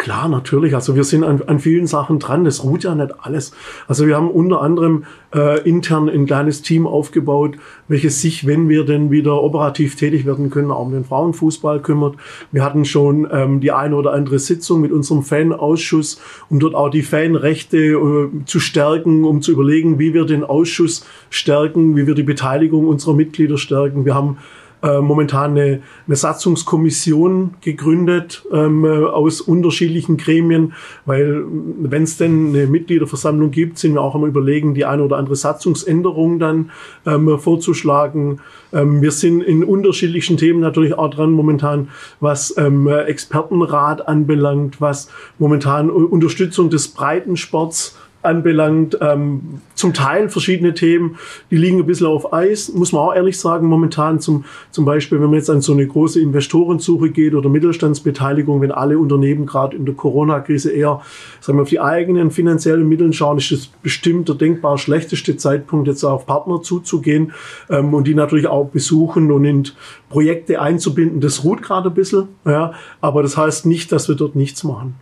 [0.00, 0.74] Klar, natürlich.
[0.74, 2.44] Also wir sind an, an vielen Sachen dran.
[2.44, 3.52] Das ruht ja nicht alles.
[3.86, 5.04] Also wir haben unter anderem
[5.34, 7.56] äh, intern ein kleines Team aufgebaut,
[7.86, 12.14] welches sich, wenn wir denn wieder operativ tätig werden können, auch um den Frauenfußball kümmert.
[12.50, 16.88] Wir hatten schon ähm, die eine oder andere Sitzung mit unserem Fanausschuss, um dort auch
[16.88, 22.14] die Fanrechte äh, zu stärken, um zu überlegen, wie wir den Ausschuss stärken, wie wir
[22.14, 24.06] die Beteiligung unserer Mitglieder stärken.
[24.06, 24.38] Wir haben
[24.82, 30.72] äh, momentan eine, eine Satzungskommission gegründet ähm, äh, aus unterschiedlichen Gremien,
[31.04, 31.44] weil
[31.82, 35.36] wenn es denn eine Mitgliederversammlung gibt, sind wir auch immer überlegen, die eine oder andere
[35.36, 36.70] Satzungsänderung dann
[37.06, 38.40] ähm, vorzuschlagen.
[38.72, 41.88] Ähm, wir sind in unterschiedlichen Themen natürlich auch dran momentan,
[42.20, 48.98] was ähm, Expertenrat anbelangt, was momentan Unterstützung des Breitensports anbelangt.
[49.00, 51.16] Ähm, zum Teil verschiedene Themen,
[51.50, 55.20] die liegen ein bisschen auf Eis, muss man auch ehrlich sagen, momentan zum, zum Beispiel,
[55.20, 59.76] wenn man jetzt an so eine große Investorensuche geht oder Mittelstandsbeteiligung, wenn alle Unternehmen gerade
[59.76, 61.00] in der Corona-Krise eher
[61.40, 65.88] sagen wir, auf die eigenen finanziellen Mittel schauen, ist das bestimmt der denkbar schlechteste Zeitpunkt,
[65.88, 67.32] jetzt auf Partner zuzugehen
[67.70, 69.68] ähm, und die natürlich auch besuchen und in
[70.08, 71.20] Projekte einzubinden.
[71.20, 74.94] Das ruht gerade ein bisschen, ja, aber das heißt nicht, dass wir dort nichts machen.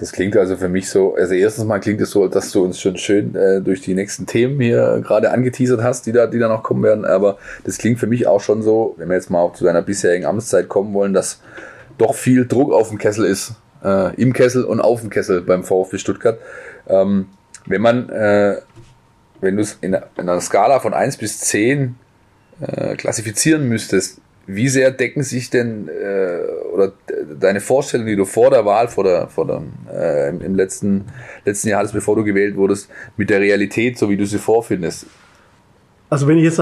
[0.00, 2.80] Das klingt also für mich so, also erstens mal klingt es so, dass du uns
[2.80, 6.48] schon schön äh, durch die nächsten Themen hier gerade angeteasert hast, die da, die da
[6.48, 7.04] noch kommen werden.
[7.04, 9.82] Aber das klingt für mich auch schon so, wenn wir jetzt mal auch zu deiner
[9.82, 11.42] bisherigen Amtszeit kommen wollen, dass
[11.98, 13.52] doch viel Druck auf dem Kessel ist.
[13.84, 16.38] Äh, Im Kessel und auf dem Kessel beim VfB Stuttgart.
[16.88, 17.26] Ähm,
[17.66, 18.56] wenn man, äh,
[19.42, 21.94] wenn du es in, in, einer Skala von 1 bis 10
[22.62, 24.22] äh, klassifizieren müsstest,
[24.54, 26.40] wie sehr decken sich denn äh,
[26.72, 26.92] oder
[27.38, 31.06] deine Vorstellungen, die du vor der Wahl, vor der, vor der, äh, im, letzten,
[31.44, 35.06] letzten Jahr hattest, bevor du gewählt wurdest, mit der Realität, so wie du sie vorfindest?
[36.08, 36.60] Also wenn ich jetzt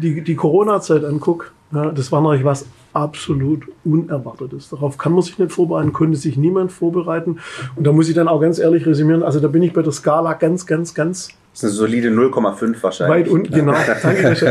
[0.00, 4.70] die, die Corona-Zeit angucke, ja, das war natürlich was absolut Unerwartetes.
[4.70, 7.38] Darauf kann man sich nicht vorbereiten, konnte sich niemand vorbereiten.
[7.74, 9.92] Und da muss ich dann auch ganz ehrlich resümieren, also da bin ich bei der
[9.92, 13.16] Skala ganz, ganz, ganz das ist eine solide 0,5 wahrscheinlich.
[13.16, 13.72] Weit unten, genau.
[14.02, 14.42] Danke, ich,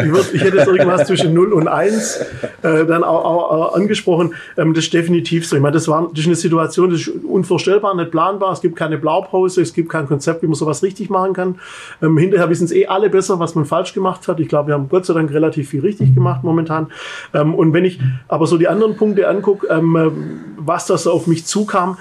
[0.41, 2.15] hätte jetzt irgendwas zwischen 0 und 1
[2.63, 4.33] äh, dann auch, auch, angesprochen.
[4.57, 5.55] Ähm, das ist definitiv so.
[5.55, 8.53] Ich meine, das, war, das ist eine Situation, das ist unvorstellbar, nicht planbar.
[8.53, 11.59] Es gibt keine Blaupause, es gibt kein Konzept, wie man sowas richtig machen kann.
[12.01, 14.39] Ähm, hinterher wissen es eh alle besser, was man falsch gemacht hat.
[14.39, 16.87] Ich glaube, wir haben Gott sei Dank relativ viel richtig gemacht momentan.
[17.35, 20.09] Ähm, und wenn ich aber so die anderen Punkte angucke, ähm, äh,
[20.57, 21.99] was das auf mich zukam,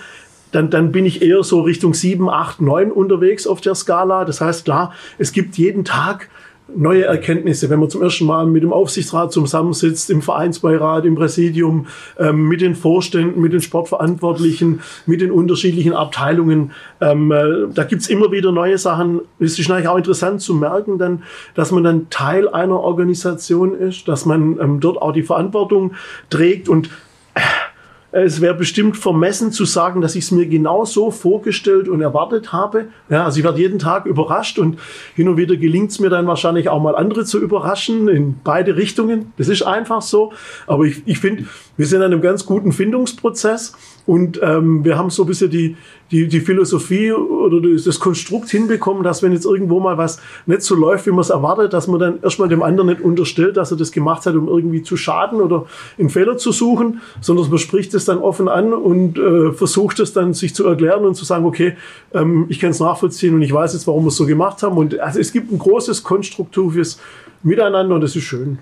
[0.54, 4.24] dann, dann bin ich eher so Richtung 7, 8, 9 unterwegs auf der Skala.
[4.24, 6.28] Das heißt, klar, es gibt jeden Tag
[6.74, 11.86] neue Erkenntnisse, wenn man zum ersten Mal mit dem Aufsichtsrat zusammensitzt, im Vereinsbeirat, im Präsidium,
[12.18, 16.72] ähm, mit den Vorständen, mit den Sportverantwortlichen, mit den unterschiedlichen Abteilungen.
[17.00, 19.20] Ähm, äh, da gibt's immer wieder neue Sachen.
[19.38, 21.22] Es ist eigentlich auch interessant zu merken, dann,
[21.54, 25.92] dass man dann Teil einer Organisation ist, dass man ähm, dort auch die Verantwortung
[26.30, 26.88] trägt und
[27.34, 27.40] äh,
[28.16, 32.52] es wäre bestimmt vermessen zu sagen, dass ich es mir genau so vorgestellt und erwartet
[32.52, 32.86] habe.
[33.08, 34.78] Ja, also ich werde jeden Tag überrascht und
[35.16, 38.76] hin und wieder gelingt es mir dann wahrscheinlich auch mal andere zu überraschen in beide
[38.76, 39.32] Richtungen.
[39.36, 40.32] Das ist einfach so.
[40.68, 41.46] Aber ich, ich finde,
[41.76, 43.74] wir sind in einem ganz guten Findungsprozess
[44.06, 45.76] und ähm, wir haben so ein bisschen die,
[46.10, 50.74] die, die Philosophie oder das Konstrukt hinbekommen, dass wenn jetzt irgendwo mal was nicht so
[50.74, 53.76] läuft, wie man es erwartet, dass man dann erstmal dem anderen nicht unterstellt, dass er
[53.76, 55.66] das gemacht hat, um irgendwie zu schaden oder
[55.98, 60.12] einen Fehler zu suchen, sondern man spricht es dann offen an und äh, versucht es
[60.12, 61.76] dann sich zu erklären und zu sagen, okay,
[62.12, 64.76] ähm, ich kann es nachvollziehen und ich weiß jetzt, warum wir es so gemacht haben.
[64.76, 67.00] Und also es gibt ein großes konstruktives
[67.42, 68.58] Miteinander und das ist schön.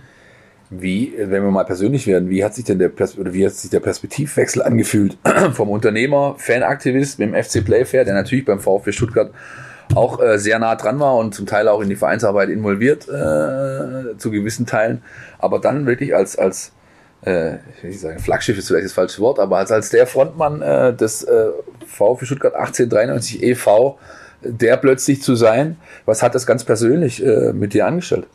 [0.74, 3.68] Wie, wenn wir mal persönlich werden, wie hat sich denn der, Pers wie hat sich
[3.68, 5.18] der Perspektivwechsel angefühlt
[5.52, 9.30] vom Unternehmer, Fanaktivist mit dem FC Playfair, der natürlich beim VfB Stuttgart
[9.94, 14.16] auch äh, sehr nah dran war und zum Teil auch in die Vereinsarbeit involviert, äh,
[14.16, 15.02] zu gewissen Teilen,
[15.38, 16.72] aber dann wirklich als, als
[17.26, 20.94] äh, ich sagen, Flaggschiff ist vielleicht das falsche Wort, aber als, als der Frontmann äh,
[20.94, 21.48] des äh,
[21.86, 23.98] VfB Stuttgart 1893 e.V.,
[24.40, 28.26] der plötzlich zu sein, was hat das ganz persönlich äh, mit dir angestellt?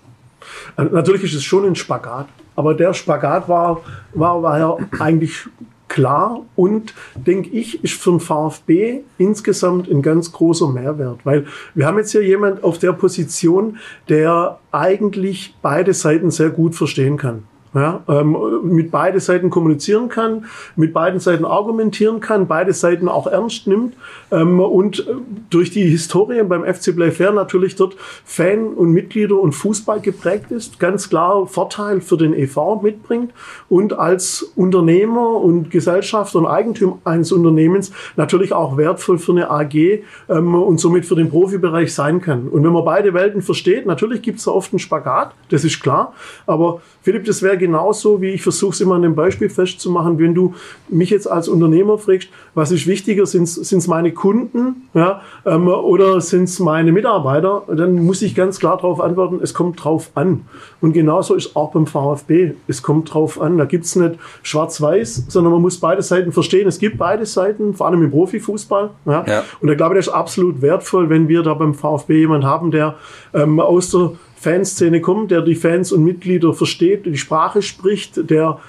[0.77, 3.81] Natürlich ist es schon ein Spagat, aber der Spagat war,
[4.13, 5.47] war, war ja eigentlich
[5.87, 11.85] klar und denke ich, ist für den VfB insgesamt ein ganz großer Mehrwert, weil wir
[11.85, 13.77] haben jetzt hier jemand auf der Position,
[14.09, 17.43] der eigentlich beide Seiten sehr gut verstehen kann
[17.77, 23.27] ja, ähm, mit beide Seiten kommunizieren kann, mit beiden Seiten argumentieren kann, beide Seiten auch
[23.27, 23.93] ernst nimmt
[24.31, 25.13] ähm, und äh,
[25.49, 30.79] durch die Historie beim FC Playfair natürlich dort Fan und Mitglieder und Fußball geprägt ist,
[30.79, 33.31] ganz klar Vorteil für den EV mitbringt
[33.69, 40.01] und als Unternehmer und Gesellschafter und Eigentümer eines Unternehmens natürlich auch wertvoll für eine AG
[40.29, 42.47] ähm, und somit für den Profibereich sein kann.
[42.47, 45.79] Und wenn man beide Welten versteht, natürlich gibt es da oft einen Spagat, das ist
[45.79, 46.13] klar,
[46.47, 50.33] aber Philipp, das wäre genauso, wie ich versuche es immer an dem Beispiel festzumachen, wenn
[50.33, 50.53] du
[50.89, 56.21] mich jetzt als Unternehmer fragst, was ist wichtiger, sind es meine Kunden ja, ähm, oder
[56.21, 60.45] sind es meine Mitarbeiter, dann muss ich ganz klar darauf antworten, es kommt drauf an.
[60.79, 63.57] Und genauso ist auch beim VfB, es kommt drauf an.
[63.57, 66.67] Da gibt es nicht schwarz-weiß, sondern man muss beide Seiten verstehen.
[66.67, 68.91] Es gibt beide Seiten, vor allem im Profifußball.
[69.05, 69.25] Ja.
[69.27, 69.43] ja.
[69.59, 72.95] Und ich glaube, das ist absolut wertvoll, wenn wir da beim VfB jemanden haben, der
[73.33, 78.59] ähm, aus der Fanszene kommt, der die Fans und Mitglieder versteht, die Sprache spricht, der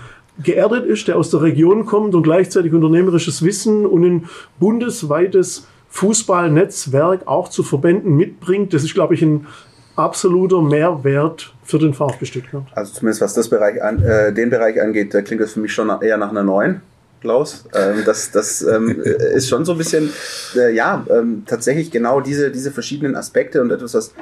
[0.42, 4.28] geerdet ist, der aus der Region kommt und gleichzeitig unternehmerisches Wissen und ein
[4.58, 8.72] bundesweites Fußballnetzwerk auch zu Verbänden mitbringt.
[8.72, 9.46] Das ist, glaube ich, ein
[9.96, 12.64] absoluter Mehrwert für den VfB Stuttgart.
[12.72, 15.90] Also zumindest was das Bereich an, äh, den Bereich angeht, klingt das für mich schon
[16.00, 16.80] eher nach einer neuen.
[17.20, 17.64] Klaus.
[17.74, 20.10] Ähm, das das ähm, ist schon so ein bisschen,
[20.56, 24.14] äh, ja, ähm, tatsächlich genau diese, diese verschiedenen Aspekte und etwas, was,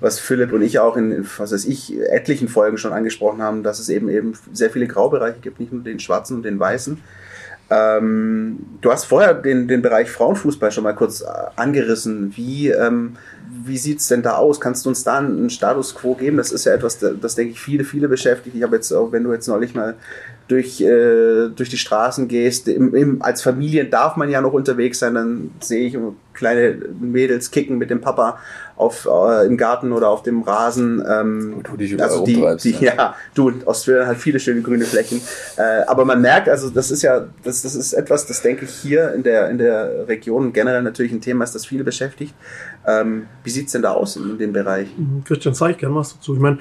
[0.00, 3.78] was Philipp und ich auch in, was weiß ich, etlichen Folgen schon angesprochen haben, dass
[3.78, 7.00] es eben eben sehr viele Graubereiche gibt, nicht nur den schwarzen und den weißen.
[7.70, 12.36] Ähm, du hast vorher den, den Bereich Frauenfußball schon mal kurz äh, angerissen.
[12.36, 13.16] Wie, ähm,
[13.64, 14.60] wie sieht es denn da aus?
[14.60, 16.36] Kannst du uns da einen Status quo geben?
[16.36, 18.54] Das ist ja etwas, das, das denke ich viele, viele beschäftigt.
[18.54, 19.94] Ich habe jetzt auch, wenn du jetzt neulich mal
[20.48, 24.98] durch, äh, durch die Straßen gehst, im, im, als Familie darf man ja noch unterwegs
[24.98, 25.96] sein, dann sehe ich
[26.34, 28.38] kleine Mädels kicken mit dem Papa
[28.76, 31.02] auf, äh, im Garten oder auf dem Rasen.
[31.08, 32.94] Ähm, du dich also die, die, ja.
[32.94, 35.20] ja, du, Australien hat viele schöne grüne Flächen.
[35.56, 38.72] Äh, aber man merkt, also das ist ja, das, das ist etwas, das denke ich
[38.72, 42.34] hier in der, in der Region generell natürlich ein Thema ist, das viele beschäftigt.
[42.86, 44.88] Ähm, wie sieht's denn da aus in, in dem Bereich?
[44.96, 46.34] Mhm, Christian, sag ich gerne was dazu.
[46.34, 46.58] Ich meine,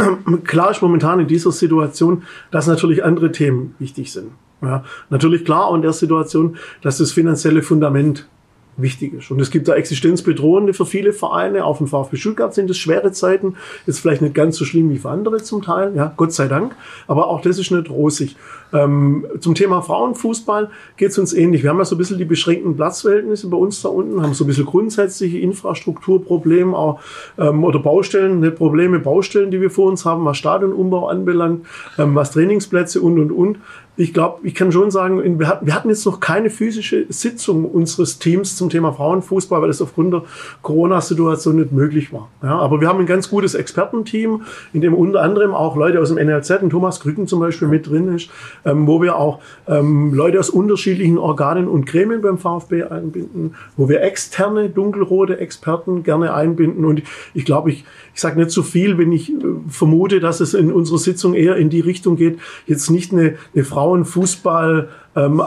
[0.44, 4.32] klar ist momentan in dieser Situation, dass natürlich andere Themen wichtig sind.
[4.62, 8.28] Ja, natürlich klar auch in der Situation, dass das finanzielle Fundament
[8.76, 9.30] wichtig ist.
[9.30, 11.64] Und es gibt da existenzbedrohende für viele Vereine.
[11.64, 13.56] Auf dem VfB Stuttgart sind es schwere Zeiten.
[13.86, 15.92] Ist vielleicht nicht ganz so schlimm wie für andere zum Teil.
[15.94, 16.74] Ja, Gott sei Dank.
[17.06, 18.36] Aber auch das ist nicht rosig.
[18.72, 21.62] Ähm, zum Thema Frauenfußball geht es uns ähnlich.
[21.62, 24.44] Wir haben ja so ein bisschen die beschränkten Platzverhältnisse bei uns da unten, haben so
[24.44, 27.00] ein bisschen grundsätzliche Infrastrukturprobleme auch,
[27.38, 31.66] ähm, oder Baustellen, nicht Probleme, Baustellen, die wir vor uns haben, was Stadionumbau anbelangt,
[31.98, 33.58] ähm, was Trainingsplätze und, und, und
[33.94, 38.56] ich glaube, ich kann schon sagen, wir hatten jetzt noch keine physische Sitzung unseres Teams
[38.56, 40.22] zum Thema Frauenfußball, weil es aufgrund der
[40.62, 42.30] Corona-Situation nicht möglich war.
[42.42, 46.08] Ja, aber wir haben ein ganz gutes Expertenteam, in dem unter anderem auch Leute aus
[46.08, 48.30] dem NLZ, und Thomas Krücken zum Beispiel mit drin ist,
[48.64, 53.90] ähm, wo wir auch ähm, Leute aus unterschiedlichen Organen und Gremien beim VfB einbinden, wo
[53.90, 56.86] wir externe dunkelrote Experten gerne einbinden.
[56.86, 57.02] Und
[57.34, 59.34] ich glaube, ich, ich sage nicht zu viel, wenn ich äh,
[59.68, 63.64] vermute, dass es in unserer Sitzung eher in die Richtung geht, jetzt nicht eine, eine
[63.82, 65.42] Frauenfußball ähm,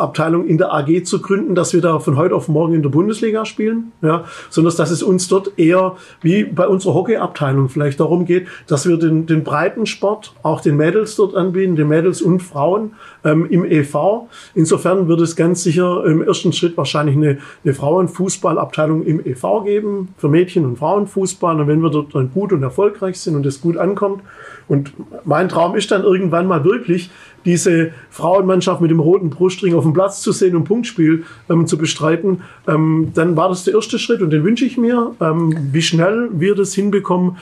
[0.47, 3.45] in der AG zu gründen, dass wir da von heute auf morgen in der Bundesliga
[3.45, 8.47] spielen, ja, sondern dass es uns dort eher wie bei unserer Hockeyabteilung vielleicht darum geht,
[8.67, 12.91] dass wir den, den Breitensport auch den Mädels dort anbieten, den Mädels und Frauen
[13.23, 14.27] ähm, im EV.
[14.53, 20.09] Insofern wird es ganz sicher im ersten Schritt wahrscheinlich eine, eine Frauenfußballabteilung im EV geben
[20.17, 21.59] für Mädchen- und Frauenfußball.
[21.59, 24.21] Und wenn wir dort dann gut und erfolgreich sind und es gut ankommt,
[24.67, 24.93] und
[25.25, 27.11] mein Traum ist dann irgendwann mal wirklich,
[27.45, 31.77] diese Frauenmannschaft mit dem roten Brustring auf dem Platz zu sehen und Punktspiel ähm, zu
[31.77, 35.15] bestreiten, ähm, dann war das der erste Schritt und den wünsche ich mir.
[35.21, 37.37] Ähm, wie schnell wir das hinbekommen,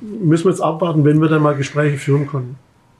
[0.00, 2.56] müssen wir jetzt abwarten, wenn wir dann mal Gespräche führen können.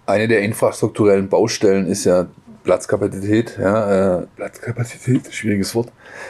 [0.06, 2.26] Eine der infrastrukturellen Baustellen ist ja
[2.64, 3.58] Platzkapazität.
[3.60, 5.88] Ja, äh, Platzkapazität, schwieriges Wort.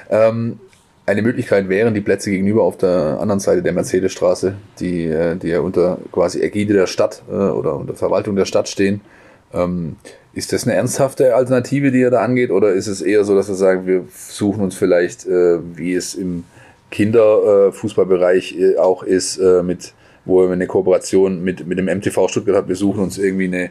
[0.09, 0.59] Ähm,
[1.07, 5.49] eine Möglichkeit wären die Plätze gegenüber auf der anderen Seite der Mercedesstraße, die, äh, die
[5.49, 9.01] ja unter quasi Ägide der Stadt äh, oder unter Verwaltung der Stadt stehen.
[9.53, 9.97] Ähm,
[10.33, 13.49] ist das eine ernsthafte Alternative, die ihr da angeht, oder ist es eher so, dass
[13.49, 16.45] wir sagen, wir suchen uns vielleicht, äh, wie es im
[16.91, 19.93] Kinderfußballbereich äh, auch ist, äh, mit,
[20.25, 23.71] wo wir eine Kooperation mit, mit dem MTV Stuttgart haben, wir suchen uns irgendwie eine,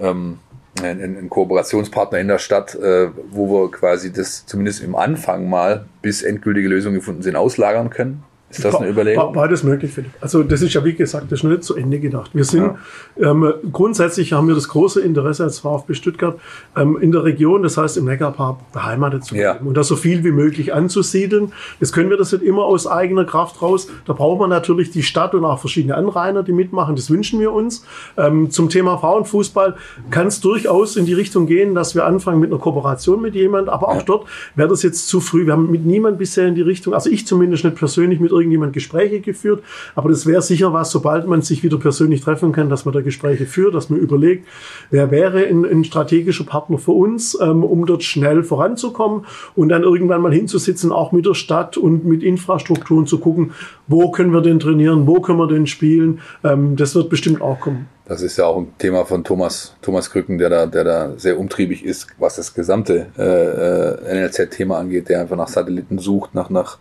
[0.00, 0.38] ähm,
[0.80, 5.86] ein, ein Kooperationspartner in der Stadt, äh, wo wir quasi das zumindest im Anfang mal,
[6.02, 8.22] bis endgültige Lösungen gefunden sind, auslagern können?
[8.56, 9.32] Ist das eine Überlegung?
[9.32, 10.12] Beides möglich, Philipp.
[10.20, 12.30] Also das ist ja, wie gesagt, das ist noch nicht zu Ende gedacht.
[12.34, 12.74] Wir sind,
[13.16, 13.30] ja.
[13.30, 16.38] ähm, grundsätzlich haben wir das große Interesse als VfB Stuttgart
[16.76, 19.68] ähm, in der Region, das heißt im Neckarpark, beheimatet zu bleiben ja.
[19.68, 21.52] und da so viel wie möglich anzusiedeln.
[21.80, 23.88] Jetzt können wir das nicht immer aus eigener Kraft raus.
[24.06, 26.96] Da braucht man natürlich die Stadt und auch verschiedene Anrainer, die mitmachen.
[26.96, 27.84] Das wünschen wir uns.
[28.16, 29.76] Ähm, zum Thema Frauenfußball
[30.10, 33.68] kann es durchaus in die Richtung gehen, dass wir anfangen mit einer Kooperation mit jemand,
[33.68, 34.02] aber auch ja.
[34.02, 35.46] dort wäre das jetzt zu früh.
[35.46, 38.72] Wir haben mit niemand bisher in die Richtung, also ich zumindest nicht persönlich mit irgendjemand
[38.72, 39.62] Gespräche geführt.
[39.94, 43.00] Aber das wäre sicher was, sobald man sich wieder persönlich treffen kann, dass man da
[43.00, 44.46] Gespräche führt, dass man überlegt,
[44.90, 49.82] wer wäre ein, ein strategischer Partner für uns, ähm, um dort schnell voranzukommen und dann
[49.82, 53.52] irgendwann mal hinzusitzen, auch mit der Stadt und mit Infrastrukturen zu gucken,
[53.86, 56.20] wo können wir denn trainieren, wo können wir denn spielen.
[56.44, 57.88] Ähm, das wird bestimmt auch kommen.
[58.08, 61.40] Das ist ja auch ein Thema von Thomas, Thomas Krücken, der da, der da sehr
[61.40, 66.48] umtriebig ist, was das gesamte äh, äh NLZ-Thema angeht, der einfach nach Satelliten sucht, nach,
[66.48, 66.78] nach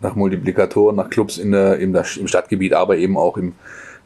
[0.00, 3.54] nach Multiplikatoren, nach Clubs in der, im, im Stadtgebiet, aber eben auch im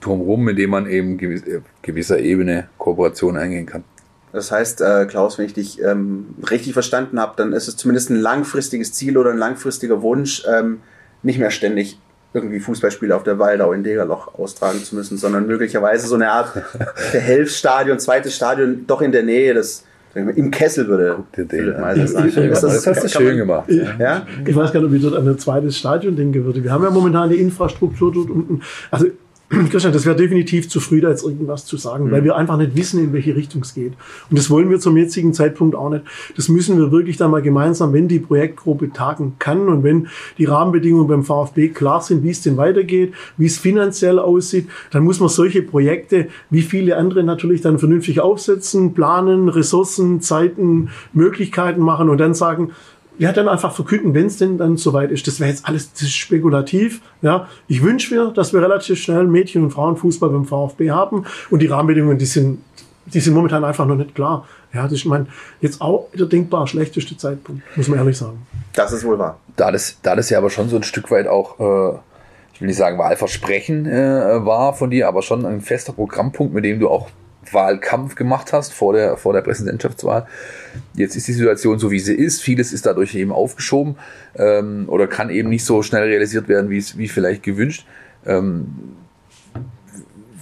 [0.01, 3.85] Drumherum, mit dem man eben gewiss, äh, gewisser Ebene Kooperation eingehen kann.
[4.33, 8.11] Das heißt, äh, Klaus, wenn ich dich ähm, richtig verstanden habe, dann ist es zumindest
[8.11, 10.81] ein langfristiges Ziel oder ein langfristiger Wunsch, ähm,
[11.23, 11.99] nicht mehr ständig
[12.33, 16.53] irgendwie Fußballspiele auf der Waldau in Degerloch austragen zu müssen, sondern möglicherweise so eine Art
[17.13, 22.61] Behelfsstadion, zweites Stadion doch in der Nähe des im Kessel würde Guck dir den Das,
[22.61, 23.71] das, hast du schön gemacht.
[23.99, 24.27] Ja?
[24.47, 26.63] Ich weiß gar nicht, ob ich dort an ein zweites Stadion denken würde.
[26.63, 28.61] Wir haben ja momentan die Infrastruktur dort unten.
[28.91, 29.07] Also
[29.71, 32.11] Christian, das wäre definitiv zu früh, da jetzt irgendwas zu sagen, mhm.
[32.13, 33.93] weil wir einfach nicht wissen, in welche Richtung es geht.
[34.31, 36.05] Und das wollen wir zum jetzigen Zeitpunkt auch nicht.
[36.37, 40.47] Das müssen wir wirklich dann mal gemeinsam, wenn die Projektgruppe tagen kann und wenn die
[40.47, 45.21] Rahmenbedingungen beim VfB klar sind, wie es denn weitergeht, wie es finanziell aussieht, dann muss
[45.21, 52.09] man solche Projekte, wie viele andere natürlich dann vernünftig aufsetzen, planen, Ressourcen, Zeiten, Möglichkeiten machen
[52.09, 52.71] und dann sagen,
[53.19, 55.27] ja, dann einfach verkünden, wenn es denn dann soweit ist.
[55.27, 57.01] Das wäre jetzt alles das ist spekulativ.
[57.23, 61.61] Ja, ich wünsche mir, dass wir relativ schnell Mädchen- und Frauenfußball beim VfB haben und
[61.61, 62.63] die Rahmenbedingungen, die sind,
[63.07, 64.47] die sind momentan einfach noch nicht klar.
[64.73, 65.29] Ja, das ist mein
[65.61, 68.45] jetzt auch der denkbar schlechteste Zeitpunkt, muss man ehrlich sagen.
[68.73, 69.39] Das ist wohl wahr.
[69.57, 71.97] Da das, da das ja aber schon so ein Stück weit auch, äh,
[72.53, 76.65] ich will nicht sagen Wahlversprechen äh, war von dir, aber schon ein fester Programmpunkt, mit
[76.65, 77.09] dem du auch
[77.53, 80.27] Wahlkampf gemacht hast vor der, vor der Präsidentschaftswahl.
[80.95, 82.43] Jetzt ist die Situation so, wie sie ist.
[82.43, 83.97] Vieles ist dadurch eben aufgeschoben
[84.37, 87.87] ähm, oder kann eben nicht so schnell realisiert werden, wie es wie vielleicht gewünscht.
[88.27, 88.67] Ähm,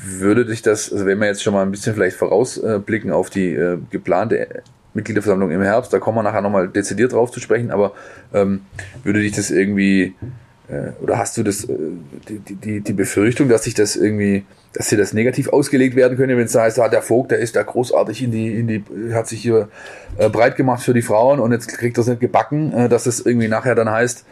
[0.05, 3.55] würde dich das, also wenn wir jetzt schon mal ein bisschen vielleicht vorausblicken auf die
[3.55, 4.62] äh, geplante
[4.95, 7.93] Mitgliederversammlung im Herbst, da kommen wir nachher nochmal dezidiert drauf zu sprechen, aber
[8.35, 8.62] ähm,
[9.05, 10.12] würde dich das irgendwie äh,
[11.00, 11.76] oder hast du das, äh,
[12.28, 16.37] die, die, die Befürchtung, dass sich das irgendwie, dass dir das negativ ausgelegt werden könnte,
[16.37, 18.85] wenn es da heißt, ah, der Vogt, der ist da großartig in die, in die,
[19.12, 19.68] hat sich hier
[20.18, 23.24] äh, breit gemacht für die Frauen und jetzt kriegt das nicht gebacken, äh, dass es
[23.24, 24.24] irgendwie nachher dann heißt,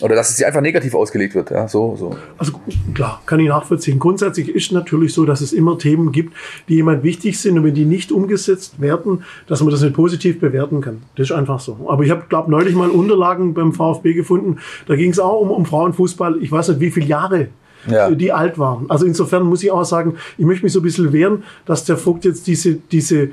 [0.00, 2.16] oder dass es sie einfach negativ ausgelegt wird, ja, so, so.
[2.38, 2.52] Also
[2.94, 3.98] klar, kann ich nachvollziehen.
[3.98, 6.34] Grundsätzlich ist natürlich so, dass es immer Themen gibt,
[6.68, 10.40] die jemand wichtig sind und wenn die nicht umgesetzt werden, dass man das nicht positiv
[10.40, 11.02] bewerten kann.
[11.16, 11.86] Das ist einfach so.
[11.88, 14.58] Aber ich habe, glaube neulich mal Unterlagen beim VfB gefunden.
[14.86, 16.38] Da ging es auch um, um Frauenfußball.
[16.42, 17.48] Ich weiß nicht, wie viele Jahre
[17.88, 18.10] ja.
[18.10, 18.86] die alt waren.
[18.88, 21.96] Also insofern muss ich auch sagen, ich möchte mich so ein bisschen wehren, dass der
[21.96, 23.30] Vogt jetzt diese, diese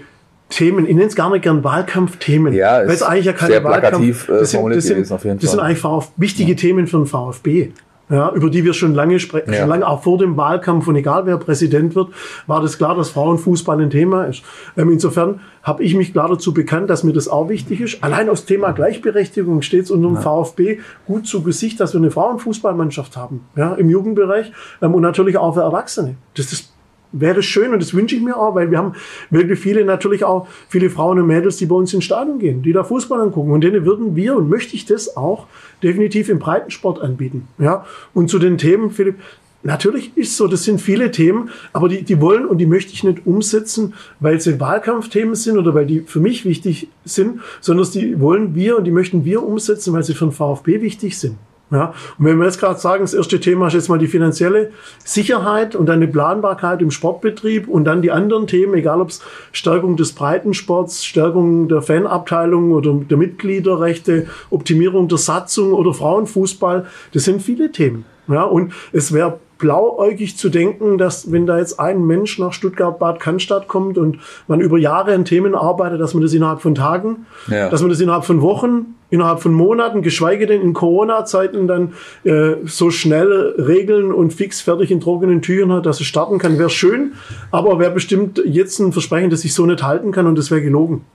[0.50, 4.30] Themen, ich nenne es gar nicht gern Wahlkampfthemen, ja, weil es eigentlich ja keine Wahlkampf,
[4.30, 6.58] äh, das sind, das sind, das sind eigentlich VfB, wichtige ja.
[6.58, 7.72] Themen für den VfB.
[8.10, 9.60] Ja, über die wir schon lange sprechen, ja.
[9.60, 12.08] schon lange auch vor dem Wahlkampf und egal wer Präsident wird,
[12.46, 14.44] war das klar, dass Frauenfußball ein Thema ist.
[14.78, 18.02] Ähm, insofern habe ich mich klar dazu bekannt, dass mir das auch wichtig ist.
[18.02, 20.22] Allein aus Thema Gleichberechtigung steht es unserem ja.
[20.22, 25.36] VfB gut zu Gesicht, dass wir eine Frauenfußballmannschaft haben, ja, im Jugendbereich ähm, und natürlich
[25.36, 26.16] auch für Erwachsene.
[26.34, 26.77] Das ist
[27.12, 28.94] wäre schön und das wünsche ich mir auch, weil wir haben
[29.30, 32.74] wirklich viele, natürlich auch viele Frauen und Mädels, die bei uns ins Stadion gehen, die
[32.74, 33.52] da Fußball angucken.
[33.52, 35.48] Und denen würden wir, und möchte ich das auch,
[35.84, 37.48] definitiv im Breitensport anbieten.
[37.58, 39.16] Ja, und zu den Themen, Philipp,
[39.64, 43.04] Natürlich ist so, das sind viele Themen, aber die, die wollen und die möchte ich
[43.04, 48.20] nicht umsetzen, weil sie Wahlkampfthemen sind oder weil die für mich wichtig sind, sondern die
[48.22, 51.38] wollen wir und die möchten wir umsetzen, weil sie für den VfB wichtig sind.
[51.70, 54.72] Ja, und wenn wir jetzt gerade sagen, das erste Thema ist jetzt mal die finanzielle
[55.04, 59.22] Sicherheit und dann die Planbarkeit im Sportbetrieb und dann die anderen Themen, egal ob es
[59.52, 67.26] Stärkung des Breitensports, Stärkung der Fanabteilung oder der Mitgliederrechte, Optimierung der Satzung oder Frauenfußball, das
[67.26, 68.06] sind viele Themen.
[68.30, 73.20] Ja, und es wäre blauäugig zu denken, dass wenn da jetzt ein Mensch nach Stuttgart-Bad
[73.20, 77.26] Cannstatt kommt und man über Jahre an Themen arbeitet, dass man das innerhalb von Tagen,
[77.48, 77.70] ja.
[77.70, 81.94] dass man das innerhalb von Wochen, innerhalb von Monaten, geschweige denn in Corona-Zeiten dann
[82.24, 86.60] äh, so schnell regeln und fix fertig in trockenen Tüchern hat, dass es starten kann,
[86.60, 87.14] wäre schön,
[87.52, 90.62] aber wäre bestimmt jetzt ein Versprechen, das ich so nicht halten kann und das wäre
[90.62, 91.06] gelogen.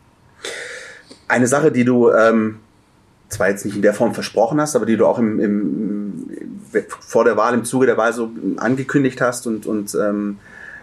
[1.28, 2.56] Eine Sache, die du ähm,
[3.32, 6.51] zwar jetzt nicht in der Form versprochen hast, aber die du auch im, im,
[7.00, 10.38] vor der Wahl, im Zuge der Wahl so angekündigt hast und, und ähm,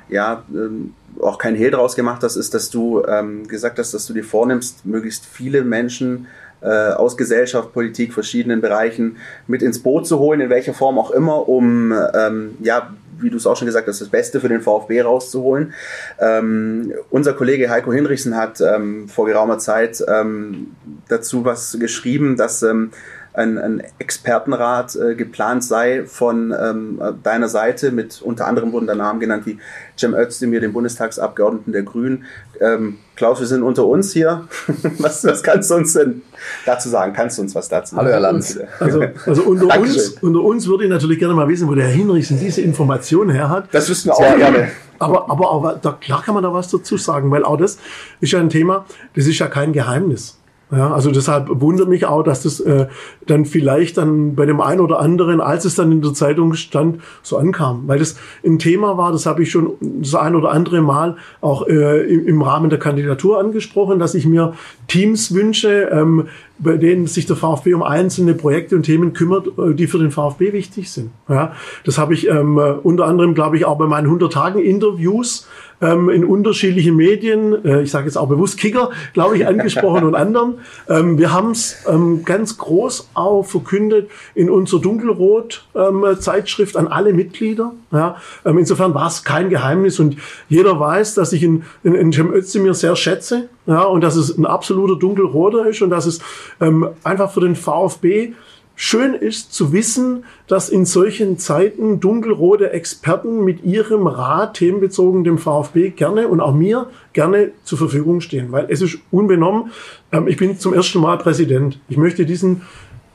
[0.09, 4.05] ja, ähm, auch kein Hehl draus gemacht hast, ist, dass du ähm, gesagt hast, dass
[4.05, 6.27] du dir vornimmst, möglichst viele Menschen
[6.61, 9.17] äh, aus Gesellschaft, Politik, verschiedenen Bereichen
[9.47, 12.89] mit ins Boot zu holen, in welcher Form auch immer, um ähm, ja,
[13.21, 15.73] wie du es auch schon gesagt hast, das Beste für den VfB rauszuholen.
[16.19, 20.75] Ähm, unser Kollege Heiko Hinrichsen hat ähm, vor geraumer Zeit ähm,
[21.07, 22.91] dazu was geschrieben, dass ähm,
[23.39, 27.91] ein, ein Expertenrat äh, geplant sei von ähm, deiner Seite.
[27.91, 29.57] Mit unter anderem wurden da Namen genannt wie
[29.97, 32.25] Cem Özdemir, dem Bundestagsabgeordneten der Grünen.
[32.59, 34.47] Ähm, Klaus, wir sind unter uns hier.
[34.99, 36.21] was, was kannst du uns denn
[36.65, 37.13] dazu sagen?
[37.13, 38.07] Kannst du uns was dazu sagen?
[38.07, 38.59] Hallo, Herr Lanz.
[38.79, 41.93] Also, also unter, uns, unter uns würde ich natürlich gerne mal wissen, wo der Herr
[41.93, 43.73] Hinrichsen diese Information her hat.
[43.73, 44.69] Das wüssten wir auch gerne.
[44.99, 47.77] Aber, aber, aber da, klar kann man da was dazu sagen, weil auch das
[48.19, 48.85] ist ja ein Thema,
[49.15, 50.38] das ist ja kein Geheimnis.
[50.71, 52.87] Ja, also deshalb wundert mich auch, dass das äh,
[53.25, 57.01] dann vielleicht dann bei dem einen oder anderen, als es dann in der Zeitung stand,
[57.23, 57.87] so ankam.
[57.87, 61.67] Weil das ein Thema war, das habe ich schon das ein oder andere Mal auch
[61.67, 64.53] äh, im, Rahmen der Kandidatur angesprochen, dass ich mir
[64.87, 66.27] Teams wünsche, ähm,
[66.59, 70.11] bei denen sich der VfB um einzelne Projekte und Themen kümmert, äh, die für den
[70.11, 71.11] VfB wichtig sind.
[71.27, 71.53] Ja,
[71.85, 75.47] das habe ich ähm, unter anderem, glaube ich, auch bei meinen 100 Tagen Interviews
[75.81, 80.15] ähm, in unterschiedlichen Medien, äh, ich sage jetzt auch bewusst Kicker, glaube ich, angesprochen und
[80.15, 80.55] anderen.
[80.87, 87.13] Ähm, wir haben es ähm, ganz groß auch verkündet in unserer Dunkelrot-Zeitschrift ähm, an alle
[87.13, 87.73] Mitglieder.
[87.91, 92.11] Ja, ähm, insofern war es kein Geheimnis und jeder weiß, dass ich in, in, in
[92.11, 96.19] Cem Özdemir sehr schätze ja, und dass es ein absoluter Dunkelroter ist und dass es
[96.59, 98.33] ähm, einfach für den VfB
[98.75, 105.37] schön ist zu wissen, dass in solchen Zeiten dunkelrote Experten mit ihrem Rat themenbezogen dem
[105.37, 109.69] VfB gerne und auch mir gerne zur Verfügung stehen, weil es ist unbenommen.
[110.11, 111.79] Ähm, ich bin zum ersten Mal Präsident.
[111.89, 112.63] Ich möchte diesen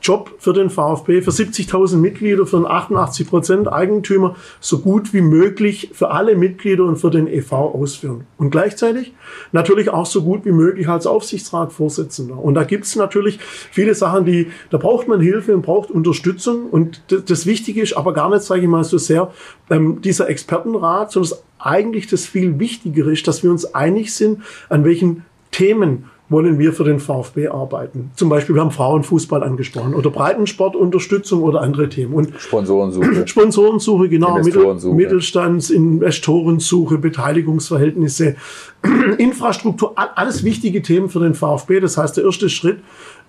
[0.05, 5.21] Job für den VfB, für 70.000 Mitglieder, für einen 88 Prozent Eigentümer so gut wie
[5.21, 8.27] möglich für alle Mitglieder und für den EV ausführen.
[8.37, 9.13] Und gleichzeitig
[9.51, 12.37] natürlich auch so gut wie möglich als Aufsichtsratsvorsitzender.
[12.37, 16.69] Und da gibt es natürlich viele Sachen, die, da braucht man Hilfe und braucht Unterstützung.
[16.69, 19.31] Und das Wichtige ist aber gar nicht, sage ich mal, so sehr
[19.71, 24.41] ähm, dieser Expertenrat, sondern das eigentlich das viel Wichtigere ist, dass wir uns einig sind,
[24.69, 28.11] an welchen Themen wollen wir für den VfB arbeiten.
[28.15, 32.13] Zum Beispiel, wir haben Frauenfußball angesprochen oder Breitensportunterstützung oder andere Themen.
[32.13, 33.27] Und Sponsorensuche.
[33.27, 34.41] Sponsorensuche, genau.
[34.41, 38.35] Mittel, Mittelstands, Investorensuche, Beteiligungsverhältnisse,
[39.17, 41.79] Infrastruktur, alles wichtige Themen für den VfB.
[41.79, 42.79] Das heißt, der erste Schritt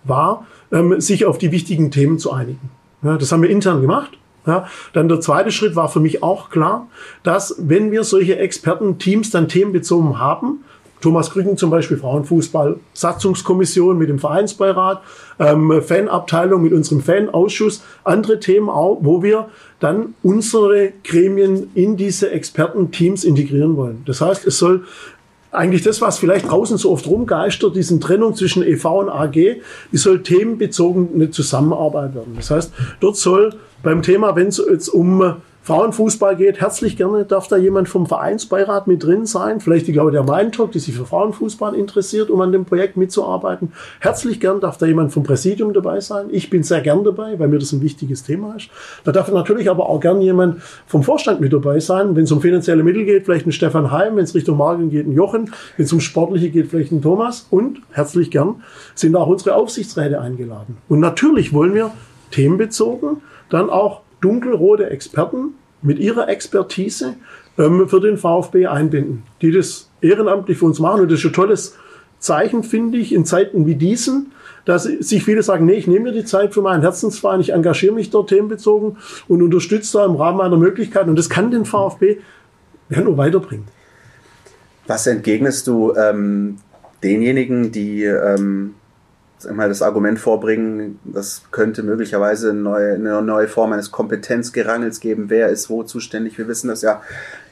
[0.05, 2.71] war, ähm, sich auf die wichtigen Themen zu einigen.
[3.03, 4.19] Das haben wir intern gemacht.
[4.47, 6.87] Ja, dann der zweite Schritt war für mich auch klar,
[7.25, 10.61] dass wenn wir solche Expertenteams dann themenbezogen haben,
[11.07, 15.03] Thomas Krücken zum Beispiel Frauenfußball, Satzungskommission mit dem Vereinsbeirat,
[15.39, 19.47] ähm, Fanabteilung mit unserem Fanausschuss, andere Themen auch, wo wir
[19.79, 24.03] dann unsere Gremien in diese Expertenteams integrieren wollen.
[24.05, 24.83] Das heißt, es soll
[25.53, 29.61] eigentlich das, was vielleicht draußen so oft rumgeistert, diesen Trennung zwischen EV und AG,
[29.93, 32.33] die soll themenbezogen eine Zusammenarbeit werden.
[32.35, 33.55] Das heißt, dort soll
[33.85, 35.37] beim Thema, wenn es jetzt um
[35.67, 39.59] Frauenfußball geht, herzlich gerne darf da jemand vom Vereinsbeirat mit drin sein.
[39.59, 43.73] Vielleicht die Claudia Meintok, die sich für Frauenfußball interessiert, um an dem Projekt mitzuarbeiten.
[43.99, 46.27] Herzlich gern darf da jemand vom Präsidium dabei sein.
[46.31, 48.69] Ich bin sehr gern dabei, weil mir das ein wichtiges Thema ist.
[49.03, 52.14] Da darf natürlich aber auch gern jemand vom Vorstand mit dabei sein.
[52.14, 54.14] Wenn es um finanzielle Mittel geht, vielleicht ein Stefan Heim.
[54.14, 55.51] Wenn es Richtung Marken geht, ein Jochen.
[55.77, 57.49] Wenn es um Sportliche geht, vielleicht ein Thomas.
[57.51, 58.62] Und herzlich gern
[58.95, 60.77] sind auch unsere Aufsichtsräte eingeladen.
[60.89, 61.91] Und natürlich wollen wir
[62.31, 63.17] themenbezogen
[63.51, 67.14] dann auch dunkelrote Experten mit ihrer Expertise
[67.59, 71.03] ähm, für den VfB einbinden, die das ehrenamtlich für uns machen.
[71.03, 71.77] Und das ist ein tolles
[72.19, 74.33] Zeichen, finde ich, in Zeiten wie diesen,
[74.64, 77.95] dass sich viele sagen, nee, ich nehme mir die Zeit für meinen Herzensverein, ich engagiere
[77.95, 78.97] mich dort themenbezogen
[79.29, 81.11] und unterstütze da im Rahmen meiner Möglichkeiten.
[81.11, 82.19] Und das kann den VfB
[82.91, 83.67] ja nur weiterbringen.
[84.87, 86.57] Was entgegnest du ähm,
[87.03, 88.76] denjenigen, die ähm,
[89.53, 95.26] mal das Argument vorbringen, das könnte möglicherweise eine neue, eine neue Form eines Kompetenzgerangels geben.
[95.28, 96.39] Wer ist wo zuständig?
[96.39, 97.03] Wir wissen das ja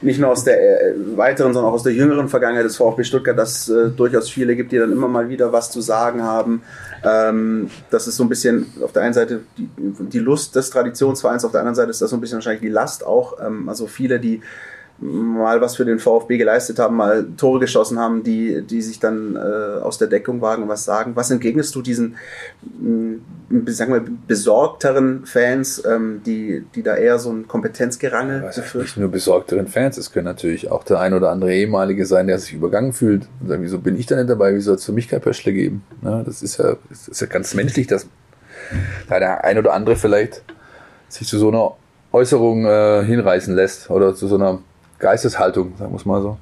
[0.01, 3.37] nicht nur aus der äh, weiteren, sondern auch aus der jüngeren Vergangenheit des VfB Stuttgart,
[3.37, 6.63] dass äh, durchaus viele gibt, die dann immer mal wieder was zu sagen haben.
[7.03, 11.45] Ähm, das ist so ein bisschen auf der einen Seite die, die Lust des Traditionsvereins,
[11.45, 13.37] auf der anderen Seite ist das so ein bisschen wahrscheinlich die Last auch.
[13.45, 14.41] Ähm, also viele, die
[14.97, 19.35] mal was für den VfB geleistet haben, mal Tore geschossen haben, die, die sich dann
[19.35, 19.39] äh,
[19.81, 21.15] aus der Deckung wagen und was sagen.
[21.15, 22.15] Was entgegnest du diesen,
[22.79, 23.17] mh,
[23.49, 28.79] mm, sagen wir, besorgteren Fans, ähm, die, die da eher so ein Kompetenzgerangel befürchten?
[28.79, 32.39] Nicht nur besorgteren Fans, es können natürlich auch der ein oder andere ehemalige sein, der
[32.39, 34.93] sich übergangen fühlt und sagt, wieso bin ich da nicht dabei, wieso soll es für
[34.93, 35.83] mich kein Pöschle geben?
[36.03, 38.07] Ja, das, ist ja, das ist ja ganz menschlich, dass
[39.09, 40.43] da der ein oder andere vielleicht
[41.09, 41.73] sich zu so einer
[42.13, 44.59] Äußerung äh, hinreißen lässt oder zu so einer
[44.99, 46.37] Geisteshaltung, sagen wir es mal so.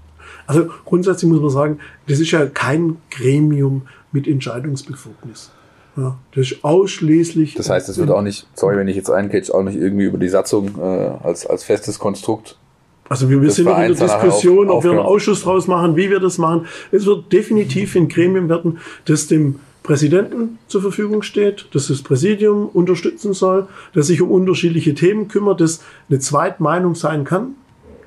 [0.47, 5.51] Also grundsätzlich muss man sagen, das ist ja kein Gremium mit Entscheidungsbefugnis.
[5.95, 7.53] Ja, das ist ausschließlich.
[7.53, 10.17] Das heißt, es wird auch nicht, sorry, wenn ich jetzt eincatch, auch nicht irgendwie über
[10.17, 10.81] die Satzung äh,
[11.23, 12.57] als, als festes Konstrukt.
[13.09, 15.95] Also wir, wir sind noch in der Diskussion, auf, ob wir einen Ausschuss draus machen,
[15.95, 16.65] wie wir das machen.
[16.91, 22.69] Es wird definitiv ein Gremium werden, das dem Präsidenten zur Verfügung steht, dass das Präsidium
[22.69, 27.55] unterstützen soll, das sich um unterschiedliche Themen kümmert, das eine Zweitmeinung sein kann,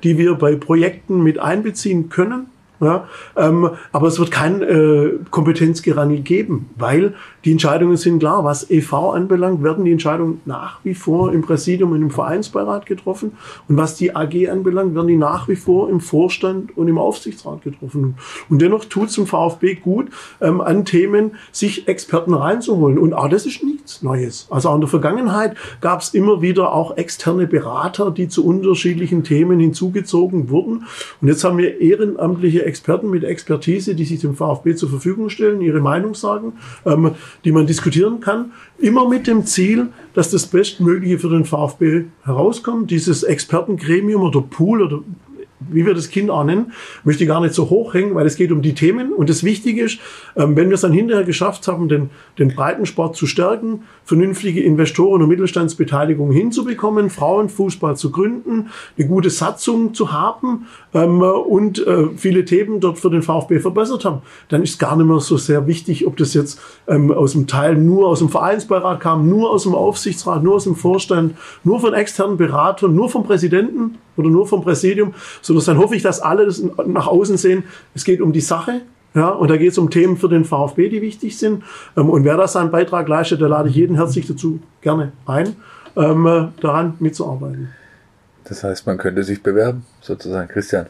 [0.03, 2.47] die wir bei Projekten mit einbeziehen können.
[2.79, 8.43] Ja, ähm, aber es wird kein äh, Kompetenzgerangel geben, weil die Entscheidungen sind klar.
[8.43, 13.31] Was EV anbelangt, werden die Entscheidungen nach wie vor im Präsidium und im Vereinsbeirat getroffen.
[13.67, 17.63] Und was die AG anbelangt, werden die nach wie vor im Vorstand und im Aufsichtsrat
[17.63, 18.15] getroffen.
[18.49, 20.09] Und dennoch tut es dem VfB gut,
[20.39, 22.99] ähm, an Themen sich Experten reinzuholen.
[22.99, 24.47] Und auch das ist nichts Neues.
[24.51, 29.23] Also auch in der Vergangenheit gab es immer wieder auch externe Berater, die zu unterschiedlichen
[29.23, 30.85] Themen hinzugezogen wurden.
[31.21, 35.61] Und jetzt haben wir ehrenamtliche Experten mit Expertise, die sich dem VfB zur Verfügung stellen,
[35.61, 36.53] ihre Meinung sagen.
[36.85, 37.11] Ähm,
[37.43, 42.91] die man diskutieren kann, immer mit dem Ziel, dass das Bestmögliche für den VfB herauskommt.
[42.91, 45.01] Dieses Expertengremium oder Pool oder
[45.59, 46.71] wie wir das Kind auch nennen,
[47.03, 49.11] möchte ich gar nicht so hochhängen, weil es geht um die Themen.
[49.11, 49.99] Und das Wichtige ist,
[50.35, 55.21] ähm, wenn wir es dann hinterher geschafft haben, den, den Breitensport zu stärken, vernünftige Investoren
[55.21, 62.45] und Mittelstandsbeteiligung hinzubekommen, Frauenfußball zu gründen, eine gute Satzung zu haben ähm, und äh, viele
[62.45, 66.05] Themen dort für den VfB verbessert haben, dann ist gar nicht mehr so sehr wichtig,
[66.05, 69.73] ob das jetzt ähm, aus dem Teil nur aus dem Vereinsbeirat kam, nur aus dem
[69.73, 74.61] Aufsichtsrat, nur aus dem Vorstand, nur von externen Beratern, nur vom Präsidenten oder nur vom
[74.63, 77.63] Präsidium, sondern dann hoffe ich, dass alle das nach außen sehen.
[77.95, 78.81] Es geht um die Sache.
[79.13, 81.63] Ja, und da geht es um Themen für den VfB, die wichtig sind.
[81.95, 85.55] Ähm, und wer da seinen Beitrag leistet, da lade ich jeden herzlich dazu gerne ein,
[85.95, 87.69] ähm, daran mitzuarbeiten.
[88.43, 90.47] Das heißt, man könnte sich bewerben, sozusagen.
[90.47, 90.87] Christian,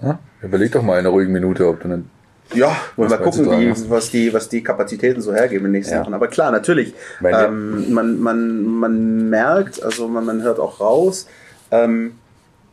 [0.00, 0.18] ja?
[0.42, 2.10] überleg doch mal in einer ruhigen Minute, ob du einen
[2.54, 5.94] ja, wollen wir gucken, wie, was, die, was die Kapazitäten so hergeben in den nächsten
[5.94, 6.00] ja.
[6.00, 6.14] Wochen.
[6.14, 6.94] Aber klar, natürlich,
[7.24, 11.28] ähm, man, man, man merkt, also man, man hört auch raus,
[11.70, 12.14] ähm,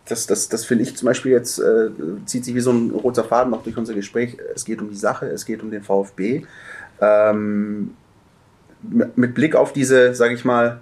[0.08, 1.89] das, das, das finde ich zum Beispiel jetzt, äh,
[2.26, 4.38] zieht sich wie so ein roter Faden noch durch unser Gespräch.
[4.55, 6.43] Es geht um die Sache, es geht um den VfB.
[7.01, 7.95] Ähm,
[9.16, 10.80] mit Blick auf diese, sage ich mal,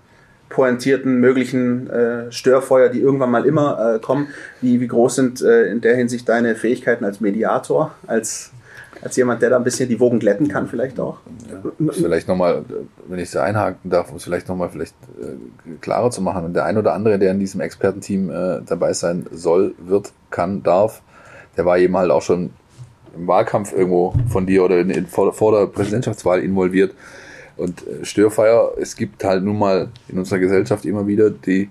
[0.50, 4.28] pointierten möglichen äh, Störfeuer, die irgendwann mal immer äh, kommen,
[4.62, 8.52] wie, wie groß sind äh, in der Hinsicht deine Fähigkeiten als Mediator, als
[9.02, 11.18] als jemand, der da ein bisschen die Wogen glätten kann, vielleicht auch.
[11.50, 12.64] Ja, vielleicht nochmal,
[13.08, 16.46] wenn ich es einhaken darf, um es vielleicht nochmal vielleicht äh, klarer zu machen.
[16.46, 20.64] Und der ein oder andere, der in diesem Expertenteam äh, dabei sein soll, wird, kann,
[20.64, 21.02] darf,
[21.58, 22.52] der war eben halt auch schon
[23.16, 26.94] im Wahlkampf irgendwo von dir oder in, in, vor, vor der Präsidentschaftswahl involviert.
[27.58, 31.70] Und äh, Störfeier, es gibt halt nun mal in unserer Gesellschaft immer wieder die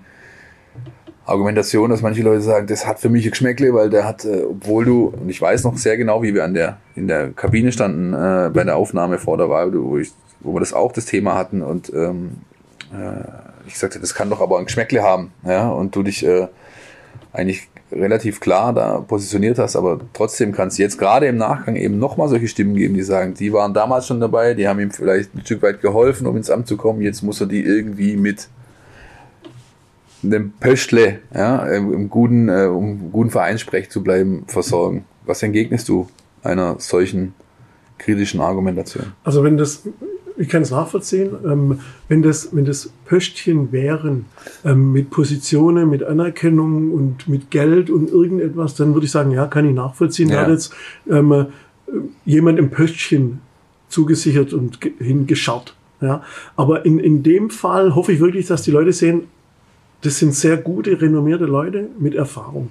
[1.27, 4.85] Argumentation, dass manche Leute sagen, das hat für mich Geschmäckle, weil der hat, äh, obwohl
[4.85, 8.12] du, und ich weiß noch sehr genau, wie wir an der, in der Kabine standen,
[8.12, 11.35] äh, bei der Aufnahme vor der Wahl, wo, ich, wo wir das auch das Thema
[11.35, 12.33] hatten und ähm,
[12.93, 13.25] äh,
[13.66, 16.49] ich sagte, das kann doch aber ein Geschmäckle haben, ja, und du dich äh,
[17.33, 21.99] eigentlich relativ klar da positioniert hast, aber trotzdem kann es jetzt gerade im Nachgang eben
[21.99, 25.35] nochmal solche Stimmen geben, die sagen, die waren damals schon dabei, die haben ihm vielleicht
[25.35, 28.49] ein Stück weit geholfen, um ins Amt zu kommen, jetzt muss er die irgendwie mit
[30.25, 35.05] einem Pöschle, ja, im guten, äh, um guten Vereinssprech zu bleiben, versorgen.
[35.27, 36.09] Was entgegnest du
[36.43, 37.35] einer solchen
[37.99, 39.07] kritischen Argumentation?
[39.22, 39.83] Also wenn das,
[40.37, 44.27] ich kann es nachvollziehen, ähm, wenn das, wenn das Pöstchen wären
[44.64, 49.47] ähm, mit Positionen, mit Anerkennung und mit Geld und irgendetwas, dann würde ich sagen, ja,
[49.47, 50.29] kann ich nachvollziehen.
[50.29, 50.37] Ja.
[50.37, 50.75] Da hat jetzt
[51.11, 51.47] ähm,
[52.25, 53.41] jemand im Pöstchen
[53.89, 55.75] zugesichert und hingescharrt.
[56.01, 56.22] Ja,
[56.57, 59.22] aber in, in dem Fall hoffe ich wirklich, dass die Leute sehen,
[60.05, 62.71] das sind sehr gute, renommierte Leute mit Erfahrung.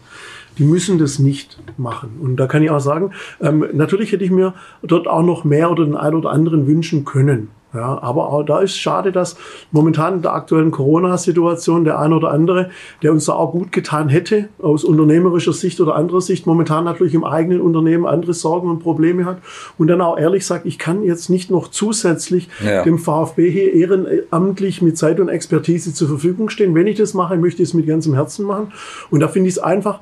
[0.59, 2.19] Die müssen das nicht machen.
[2.21, 3.11] Und da kann ich auch sagen,
[3.41, 4.53] ähm, natürlich hätte ich mir
[4.83, 7.49] dort auch noch mehr oder den einen oder anderen wünschen können.
[7.73, 9.35] Ja, aber auch da ist schade, dass
[9.71, 12.69] momentan in der aktuellen Corona-Situation der ein oder andere,
[13.01, 17.15] der uns da auch gut getan hätte, aus unternehmerischer Sicht oder anderer Sicht, momentan natürlich
[17.15, 19.37] im eigenen Unternehmen andere Sorgen und Probleme hat
[19.79, 22.83] und dann auch ehrlich sagt, ich kann jetzt nicht noch zusätzlich ja.
[22.83, 26.75] dem VfB hier ehrenamtlich mit Zeit und Expertise zur Verfügung stehen.
[26.75, 28.71] Wenn ich das mache, möchte ich es mit ganzem Herzen machen.
[29.09, 29.99] Und da finde ich es einfach,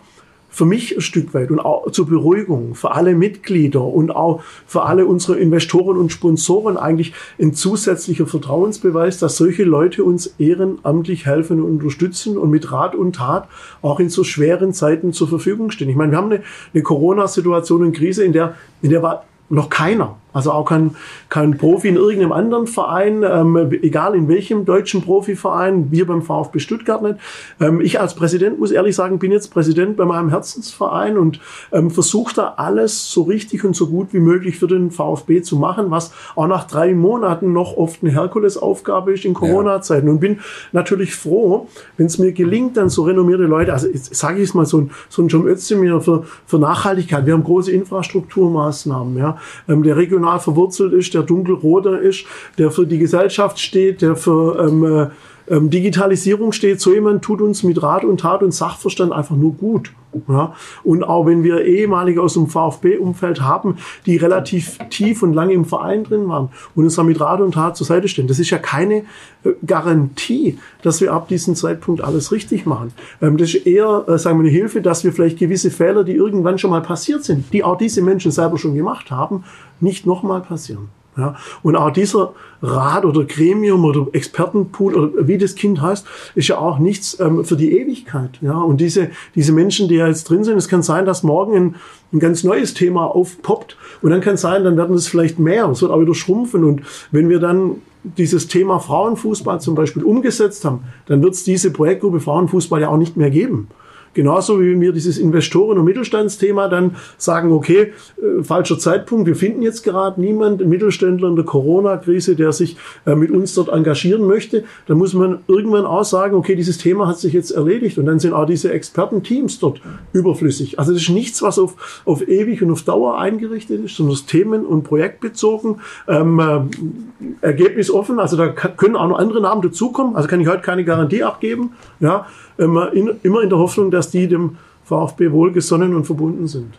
[0.51, 4.83] für mich ein Stück weit und auch zur Beruhigung für alle Mitglieder und auch für
[4.83, 11.61] alle unsere Investoren und Sponsoren eigentlich ein zusätzlicher Vertrauensbeweis, dass solche Leute uns ehrenamtlich helfen
[11.61, 13.47] und unterstützen und mit Rat und Tat
[13.81, 15.89] auch in so schweren Zeiten zur Verfügung stehen.
[15.89, 16.43] Ich meine, wir haben eine,
[16.73, 20.95] eine Corona-Situation und Krise, in der, in der war noch keiner also auch kein,
[21.29, 26.59] kein Profi in irgendeinem anderen Verein, ähm, egal in welchem deutschen Profiverein, wir beim VfB
[26.59, 27.17] Stuttgart nicht.
[27.59, 31.39] Ähm, ich als Präsident muss ehrlich sagen, bin jetzt Präsident bei meinem Herzensverein und
[31.71, 35.57] ähm, versuche da alles so richtig und so gut wie möglich für den VfB zu
[35.57, 40.07] machen, was auch nach drei Monaten noch oft eine Herkulesaufgabe ist in Corona-Zeiten.
[40.07, 40.39] Und bin
[40.71, 41.67] natürlich froh,
[41.97, 44.91] wenn es mir gelingt, dann so renommierte Leute, also sage ich es mal, so ein,
[45.09, 47.25] so ein John Özdemir für, für Nachhaltigkeit.
[47.25, 49.17] Wir haben große Infrastrukturmaßnahmen.
[49.17, 49.37] Ja.
[49.67, 52.25] Ähm, der Region regional verwurzelt ist, der dunkelroter ist,
[52.57, 55.07] der für die Gesellschaft steht, der für ähm, äh,
[55.49, 56.81] ähm, Digitalisierung steht.
[56.81, 59.91] So jemand tut uns mit Rat und Tat und Sachverstand einfach nur gut.
[60.27, 60.53] Ja?
[60.83, 65.65] Und auch wenn wir ehemalige aus dem VfB-Umfeld haben, die relativ tief und lange im
[65.65, 68.49] Verein drin waren und uns dann mit Rat und Tat zur Seite stehen, das ist
[68.49, 69.03] ja keine
[69.43, 72.93] äh, Garantie, dass wir ab diesem Zeitpunkt alles richtig machen.
[73.21, 76.15] Ähm, das ist eher, äh, sagen wir, eine Hilfe, dass wir vielleicht gewisse Fehler, die
[76.15, 79.43] irgendwann schon mal passiert sind, die auch diese Menschen selber schon gemacht haben,
[79.79, 80.89] nicht nochmal passieren.
[81.17, 86.05] Ja, und auch dieser Rat oder Gremium oder Expertenpool oder wie das Kind heißt,
[86.35, 88.39] ist ja auch nichts ähm, für die Ewigkeit.
[88.41, 91.55] Ja, und diese, diese Menschen, die ja jetzt drin sind, es kann sein, dass morgen
[91.55, 91.75] ein,
[92.13, 95.67] ein ganz neues Thema aufpoppt und dann kann es sein, dann werden es vielleicht mehr,
[95.69, 100.63] es wird auch wieder schrumpfen und wenn wir dann dieses Thema Frauenfußball zum Beispiel umgesetzt
[100.65, 103.67] haben, dann wird es diese Projektgruppe Frauenfußball ja auch nicht mehr geben.
[104.13, 109.61] Genauso wie wir dieses Investoren- und Mittelstandsthema dann sagen, okay, äh, falscher Zeitpunkt, wir finden
[109.61, 114.65] jetzt gerade niemanden, Mittelständler in der Corona-Krise, der sich äh, mit uns dort engagieren möchte.
[114.87, 118.19] Dann muss man irgendwann auch sagen, okay, dieses Thema hat sich jetzt erledigt und dann
[118.19, 119.81] sind auch diese Expertenteams dort
[120.11, 120.77] überflüssig.
[120.77, 124.25] Also das ist nichts, was auf, auf ewig und auf Dauer eingerichtet ist, sondern das
[124.25, 128.19] Themen- und projektbezogen, ähm, äh, ergebnisoffen.
[128.19, 130.15] Also da können auch noch andere Namen dazukommen.
[130.15, 131.71] Also kann ich heute keine Garantie abgeben.
[131.99, 136.73] Ja, immer in, immer in der Hoffnung, dass die dem VfB wohlgesonnen und verbunden sind.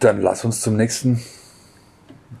[0.00, 1.20] Dann lass uns zum nächsten,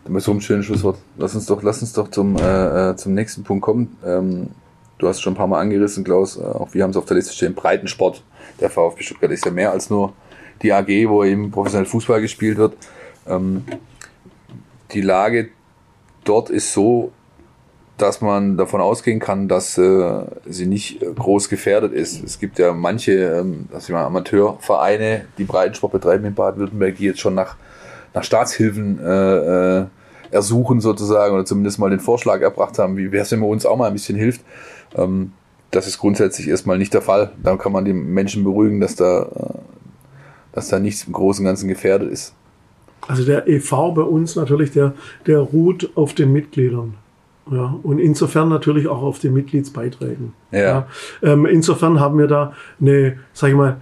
[0.08, 3.14] mit so einem schönen Schlusswort, lass uns doch, lass uns doch zum, äh, äh, zum
[3.14, 3.96] nächsten Punkt kommen.
[4.04, 4.50] Ähm,
[4.98, 7.16] du hast schon ein paar Mal angerissen, Klaus, äh, auch wir haben es auf der
[7.16, 8.22] Liste stehen, Breitensport.
[8.60, 10.12] Der VfB Stuttgart ist ja mehr als nur
[10.62, 12.76] die AG, wo eben professionell Fußball gespielt wird.
[13.26, 13.64] Ähm,
[14.92, 15.48] die Lage
[16.24, 17.12] dort ist so,
[17.96, 22.22] dass man davon ausgehen kann, dass äh, sie nicht äh, groß gefährdet ist.
[22.24, 27.20] Es gibt ja manche ähm, dass mal, Amateurvereine, die Breitensport betreiben in Baden-Württemberg, die jetzt
[27.20, 27.56] schon nach,
[28.12, 29.86] nach Staatshilfen äh, äh,
[30.32, 33.64] ersuchen sozusagen oder zumindest mal den Vorschlag erbracht haben, wie wäre es, wenn man uns
[33.64, 34.40] auch mal ein bisschen hilft.
[34.96, 35.32] Ähm,
[35.70, 37.32] das ist grundsätzlich erstmal nicht der Fall.
[37.42, 39.58] Dann kann man die Menschen beruhigen, dass da, äh,
[40.52, 42.34] dass da nichts im Großen und Ganzen gefährdet ist.
[43.06, 44.94] Also der EV bei uns natürlich, der,
[45.26, 46.94] der ruht auf den Mitgliedern.
[47.50, 50.32] Ja, und insofern natürlich auch auf den Mitgliedsbeiträgen.
[50.50, 50.60] Ja.
[50.60, 50.86] ja
[51.22, 53.76] ähm, insofern haben wir da eine, sag ich mal,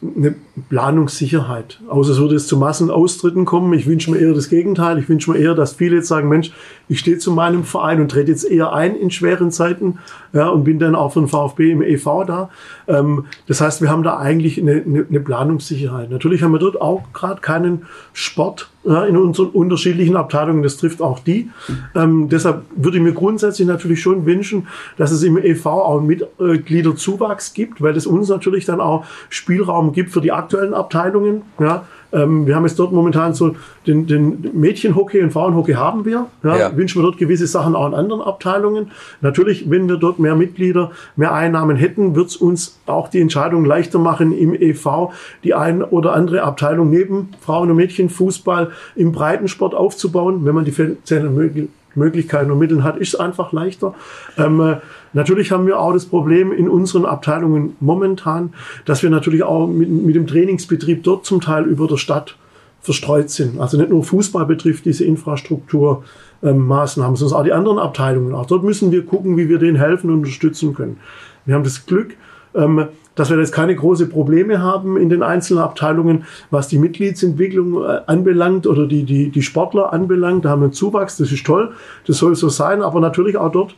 [0.00, 0.34] eine
[0.68, 1.80] Planungssicherheit.
[1.88, 3.72] Außer es würde es zu Massenaustritten kommen.
[3.72, 4.98] Ich wünsche mir eher das Gegenteil.
[4.98, 6.52] Ich wünsche mir eher, dass viele jetzt sagen, Mensch,
[6.88, 9.98] ich stehe zu meinem Verein und trete jetzt eher ein in schweren Zeiten
[10.32, 12.50] ja, und bin dann auch den VfB im EV da.
[12.86, 16.10] Ähm, das heißt, wir haben da eigentlich eine, eine, eine Planungssicherheit.
[16.10, 20.62] Natürlich haben wir dort auch gerade keinen Sport ja, in unseren unterschiedlichen Abteilungen.
[20.62, 21.50] Das trifft auch die.
[21.94, 24.66] Ähm, deshalb würde ich mir grundsätzlich natürlich schon wünschen,
[24.96, 30.10] dass es im EV auch Mitgliederzuwachs gibt, weil es uns natürlich dann auch Spielraum gibt
[30.10, 31.42] für die aktuellen Abteilungen.
[31.58, 33.54] Ja, ähm, wir haben jetzt dort momentan so
[33.86, 36.26] den, den Mädchenhockey und Frauenhockey haben wir.
[36.42, 36.76] Ja, ja.
[36.76, 38.90] Wünschen wir dort gewisse Sachen auch in anderen Abteilungen.
[39.20, 43.64] Natürlich, wenn wir dort mehr Mitglieder, mehr Einnahmen hätten, wird es uns auch die Entscheidung
[43.64, 45.10] leichter machen, im EV
[45.44, 50.72] die ein oder andere Abteilung neben Frauen- und Mädchenfußball im Breitensport aufzubauen, wenn man die
[50.72, 53.94] finanziellen Möglichkeiten und Mitteln hat, ist es einfach leichter.
[54.36, 54.76] Ähm, äh,
[55.12, 58.52] Natürlich haben wir auch das Problem in unseren Abteilungen momentan,
[58.84, 62.36] dass wir natürlich auch mit, mit dem Trainingsbetrieb dort zum Teil über der Stadt
[62.80, 63.60] verstreut sind.
[63.60, 68.34] Also nicht nur Fußball betrifft diese Infrastrukturmaßnahmen, ähm, sondern auch die anderen Abteilungen.
[68.34, 70.98] Auch dort müssen wir gucken, wie wir denen helfen und unterstützen können.
[71.46, 72.14] Wir haben das Glück,
[72.54, 72.86] ähm,
[73.18, 78.00] dass wir jetzt keine große Probleme haben in den einzelnen Abteilungen, was die Mitgliedsentwicklung äh,
[78.06, 80.44] anbelangt oder die, die, die Sportler anbelangt.
[80.44, 81.72] Da haben wir einen Zuwachs, das ist toll,
[82.06, 83.74] das soll so sein, aber natürlich auch dort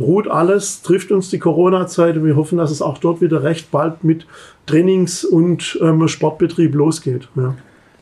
[0.00, 3.70] ruht alles, trifft uns die Corona-Zeit und wir hoffen, dass es auch dort wieder recht
[3.70, 4.26] bald mit
[4.66, 7.28] Trainings- und ähm, Sportbetrieb losgeht.
[7.36, 7.54] Ja.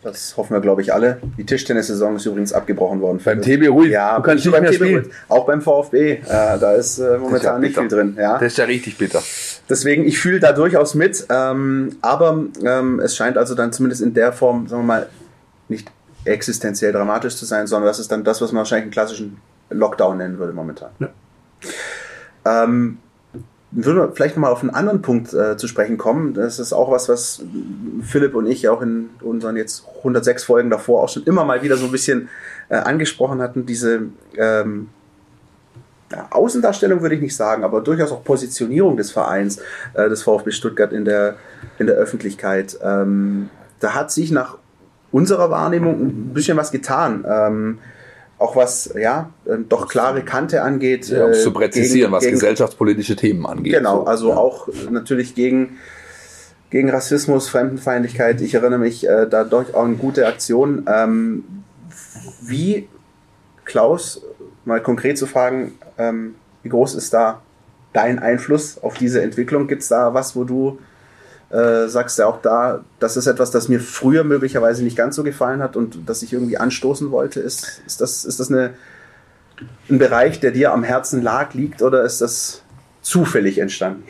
[0.03, 1.21] Das hoffen wir, glaube ich, alle.
[1.37, 3.21] Die Tischtennissaison ist übrigens abgebrochen worden.
[3.25, 3.91] Beim TB ruhig.
[3.91, 5.11] Ja, du kannst nicht beim mehr TB spielen.
[5.29, 6.13] Auch beim VfB.
[6.13, 8.17] Äh, da ist äh, momentan ist nicht viel drin.
[8.19, 8.35] Ja.
[8.35, 9.23] Das ist ja richtig bitter.
[9.69, 11.27] Deswegen, ich fühle da durchaus mit.
[11.31, 15.09] Ähm, aber ähm, es scheint also dann zumindest in der Form, sagen wir mal,
[15.69, 15.91] nicht
[16.25, 19.41] existenziell dramatisch zu sein, sondern das ist dann das, was man wahrscheinlich einen klassischen
[19.71, 20.91] Lockdown nennen würde momentan.
[21.01, 21.09] Ja.
[22.45, 22.99] Ähm,
[23.71, 26.35] würden wir vielleicht nochmal auf einen anderen Punkt äh, zu sprechen kommen.
[26.35, 27.43] Das ist auch was, was
[28.03, 31.77] Philipp und ich auch in unseren jetzt 106 Folgen davor auch schon immer mal wieder
[31.77, 32.29] so ein bisschen
[32.71, 33.67] äh, angesprochen hatten.
[33.67, 34.03] Diese
[34.37, 34.89] ähm,
[36.11, 39.61] ja, Außendarstellung würde ich nicht sagen, aber durchaus auch Positionierung des Vereins,
[39.93, 41.37] äh, des VfB Stuttgart in der,
[41.79, 42.79] in der Öffentlichkeit.
[42.83, 43.51] Ähm,
[43.81, 44.57] da hat sich nach
[45.13, 47.25] unserer Wahrnehmung ein bisschen was getan.
[47.29, 47.79] Ähm,
[48.39, 51.09] auch was, ja, ähm, doch klare Kante angeht.
[51.09, 53.75] Ja, um es äh, zu präzisieren, gegen- was gegen- gesellschaftspolitische Themen angeht.
[53.75, 54.37] Genau, So, also ja.
[54.37, 55.79] auch natürlich gegen,
[56.71, 58.41] gegen Rassismus, Fremdenfeindlichkeit.
[58.41, 60.87] Ich erinnere mich äh, da durch auch eine gute Aktion.
[60.93, 61.45] Ähm,
[62.43, 62.89] wie,
[63.65, 64.23] Klaus,
[64.65, 67.43] mal konkret zu fragen, ähm, wie groß ist da
[67.93, 69.67] dein Einfluss auf diese Entwicklung?
[69.67, 70.79] Gibt es da was, wo du
[71.51, 75.23] äh, sagst ja auch da, das ist etwas, das mir früher möglicherweise nicht ganz so
[75.23, 77.41] gefallen hat und das ich irgendwie anstoßen wollte.
[77.41, 78.71] Ist, ist das, ist das eine,
[79.89, 82.63] ein Bereich, der dir am Herzen lag, liegt oder ist das
[83.01, 84.03] zufällig entstanden?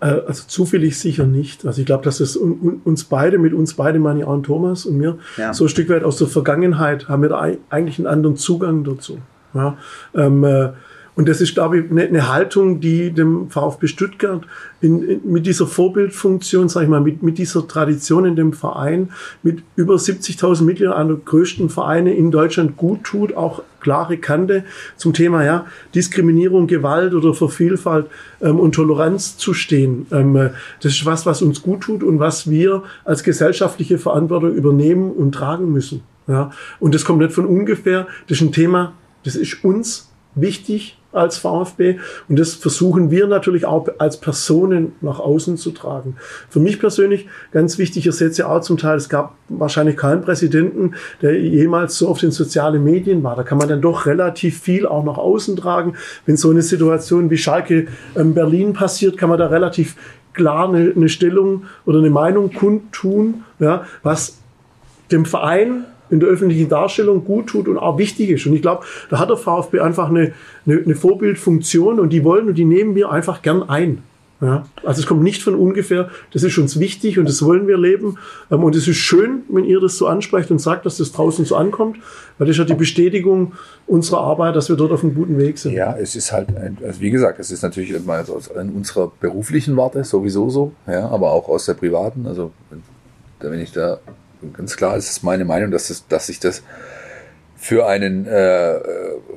[0.00, 1.64] Äh, Also zufällig sicher nicht.
[1.64, 4.32] Also ich glaube, dass es un, un, uns beide, mit uns beide meine ich auch
[4.34, 5.54] und Thomas und mir, Ja.
[5.54, 8.84] so ein Stück weit aus der Vergangenheit haben wir da ei- eigentlich einen anderen Zugang
[8.84, 9.18] dazu.
[9.54, 9.78] Ja,
[10.14, 10.70] ähm, äh,
[11.16, 14.42] und das ist, glaube ich, eine, eine Haltung, die dem VfB Stuttgart
[14.80, 19.10] in, in, mit dieser Vorbildfunktion, sag ich mal, mit, mit dieser Tradition in dem Verein,
[19.42, 24.64] mit über 70.000 Mitgliedern, einer der größten Vereine in Deutschland gut tut, auch klare Kante
[24.96, 28.06] zum Thema ja, Diskriminierung, Gewalt oder für Vielfalt
[28.40, 30.06] ähm, und Toleranz zu stehen.
[30.10, 30.50] Ähm, äh,
[30.80, 35.32] das ist was, was uns gut tut und was wir als gesellschaftliche Verantwortung übernehmen und
[35.32, 36.02] tragen müssen.
[36.26, 36.50] Ja?
[36.80, 38.08] Und das kommt nicht von ungefähr.
[38.26, 41.98] Das ist ein Thema, das ist uns wichtig als VfB
[42.28, 46.16] und das versuchen wir natürlich auch als Personen nach außen zu tragen.
[46.50, 49.96] Für mich persönlich ganz wichtig, ihr seht es ja auch zum Teil, es gab wahrscheinlich
[49.96, 53.36] keinen Präsidenten, der jemals so auf den sozialen Medien war.
[53.36, 55.94] Da kann man dann doch relativ viel auch nach außen tragen.
[56.26, 57.86] Wenn so eine Situation wie Schalke
[58.16, 59.96] ähm, Berlin passiert, kann man da relativ
[60.32, 64.38] klar eine, eine Stellung oder eine Meinung kundtun, ja, was
[65.10, 65.84] dem Verein
[66.14, 68.46] in der öffentlichen Darstellung gut tut und auch wichtig ist.
[68.46, 70.32] Und ich glaube, da hat der VfB einfach eine,
[70.64, 74.02] eine, eine Vorbildfunktion und die wollen und die nehmen wir einfach gern ein.
[74.40, 77.78] Ja, also es kommt nicht von ungefähr, das ist uns wichtig und das wollen wir
[77.78, 78.18] leben.
[78.50, 81.44] Ähm, Und es ist schön, wenn ihr das so ansprecht und sagt, dass das draußen
[81.44, 81.96] so ankommt,
[82.36, 83.52] weil das ist ja die Bestätigung
[83.86, 85.72] unserer Arbeit, dass wir dort auf einem guten Weg sind.
[85.72, 86.48] Ja, es ist halt,
[86.84, 91.48] also wie gesagt, es ist natürlich in unserer beruflichen Warte sowieso so, ja, aber auch
[91.48, 92.26] aus der privaten.
[92.26, 92.50] Also
[93.40, 93.98] wenn ich da
[94.52, 96.62] ganz klar, es ist meine Meinung, dass, es, dass sich das
[97.56, 98.78] für einen äh,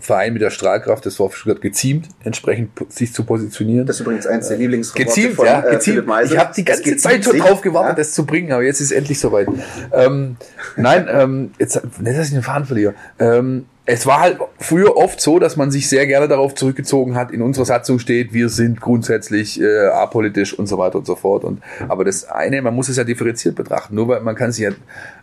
[0.01, 3.85] Verein mit der Strahlkraft des VfB Stuttgart geziemt, entsprechend sich zu positionieren.
[3.85, 6.05] Das ist übrigens eins der Lieblingsworte Geziemt, von ja, äh, geziemt.
[6.05, 6.35] Meisel.
[6.35, 7.95] Ich habe die Es ganze Zeit schon drauf gewartet, ja.
[7.95, 9.47] das zu bringen, aber jetzt ist es endlich soweit.
[9.93, 10.35] Ähm,
[10.75, 12.95] nein, ähm, jetzt nicht, dass ich den Faden verliere.
[13.17, 17.31] Ähm, es war halt früher oft so, dass man sich sehr gerne darauf zurückgezogen hat.
[17.31, 21.45] In unserer Satzung steht, wir sind grundsätzlich äh, apolitisch und so weiter und so fort.
[21.45, 23.95] Und aber das eine, man muss es ja differenziert betrachten.
[23.95, 24.71] Nur weil man kann sich ja,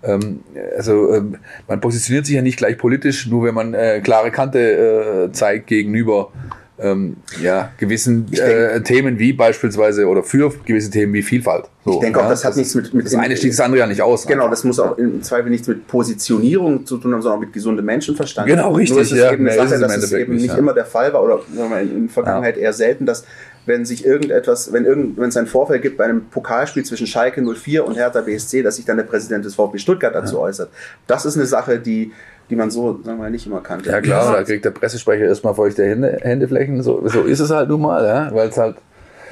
[0.02, 0.40] ähm,
[0.78, 1.36] also ähm,
[1.68, 5.66] man positioniert sich ja nicht gleich politisch, nur wenn man äh, klare Kante äh, zeigt
[5.66, 6.32] gegenüber
[6.78, 11.66] ähm, ja, gewissen denk- äh, Themen wie beispielsweise oder für gewisse Themen wie Vielfalt.
[11.84, 13.80] So, Ich denke auch, ja, das hat nichts mit- mit das eine schließt das andere
[13.80, 14.26] ja nicht aus.
[14.26, 17.52] Genau, das muss auch im Zweifel nichts mit Positionierung zu tun haben, sondern auch mit
[17.52, 18.48] gesundem Menschenverstand.
[18.48, 19.32] Genau, richtig, Nur ist es ja.
[19.32, 20.56] eben eine Sache, dass es eben nicht, ja.
[20.56, 23.24] immer der Fall war oder sagen wir mal, in, in der Vergangenheit eher selten, dass
[23.66, 27.40] wenn sich irgendetwas, wenn irgend, wenn es einen Vorfall gibt bei einem Pokalspiel zwischen Schalke
[27.42, 30.70] 04 und Hertha BSC, dass sich dann der Präsident des VfB Stuttgart dazu äußert.
[31.06, 32.12] Das ist eine Sache, die,
[32.50, 33.90] die man so, sagen wir mal, nicht immer kannte.
[33.90, 36.82] Ja klar, da kriegt der Pressesprecher erstmal feuchte Hände, Händeflächen.
[36.82, 38.76] So, so ist es halt nun mal, ja, weil es halt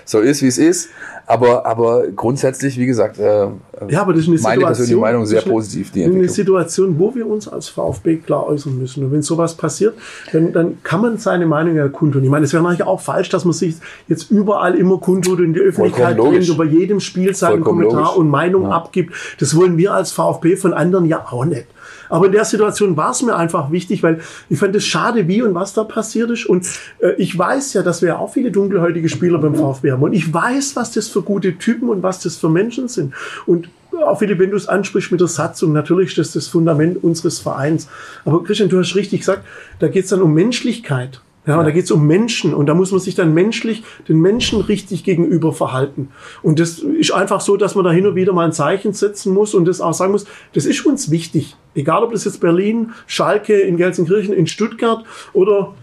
[0.05, 0.89] so ist, wie es ist.
[1.27, 3.47] Aber, aber grundsätzlich, wie gesagt, äh,
[3.89, 6.29] Ja, aber das ist eine meine Situation, persönliche Meinung sehr eine- positiv, die Eine.
[6.29, 9.05] Situation, wo wir uns als VfB klar äußern müssen.
[9.05, 9.95] Und wenn sowas passiert,
[10.33, 12.25] dann, dann kann man seine Meinung ja kundtun.
[12.25, 13.77] Ich meine, es wäre natürlich auch falsch, dass man sich
[14.09, 18.03] jetzt überall immer kundtut und in die Öffentlichkeit bringt, über jedem Spiel seinen Vollkommen Kommentar
[18.07, 18.17] logisch.
[18.19, 18.71] und Meinung Ja.
[18.71, 19.15] abgibt.
[19.39, 21.67] Das wollen wir als VfB von anderen ja auch nicht.
[22.13, 25.41] Aber in der Situation war es mir einfach wichtig, weil ich fand es schade, wie
[25.41, 26.45] und was da passiert ist.
[26.45, 30.03] Und äh, ich weiß ja, dass wir ja auch viele dunkelhäutige Spieler beim VfB haben.
[30.03, 33.15] Und ich weiß, was das für gute Typen und was das für Menschen sind.
[33.47, 33.71] Und
[34.05, 37.39] auch Philipp, wenn du es ansprichst mit der Satzung, natürlich ist das das Fundament unseres
[37.39, 37.89] Vereins.
[38.27, 39.47] Aber Christian, du hast richtig gesagt,
[39.79, 41.23] da geht es dann um Menschlichkeit.
[41.47, 41.63] Ja, ja.
[41.63, 45.03] da geht es um Menschen und da muss man sich dann menschlich den Menschen richtig
[45.03, 46.11] gegenüber verhalten.
[46.43, 49.33] Und das ist einfach so, dass man da hin und wieder mal ein Zeichen setzen
[49.33, 51.57] muss und das auch sagen muss, das ist uns wichtig.
[51.75, 55.75] Egal, ob das jetzt Berlin, Schalke, in Gelsenkirchen, in Stuttgart oder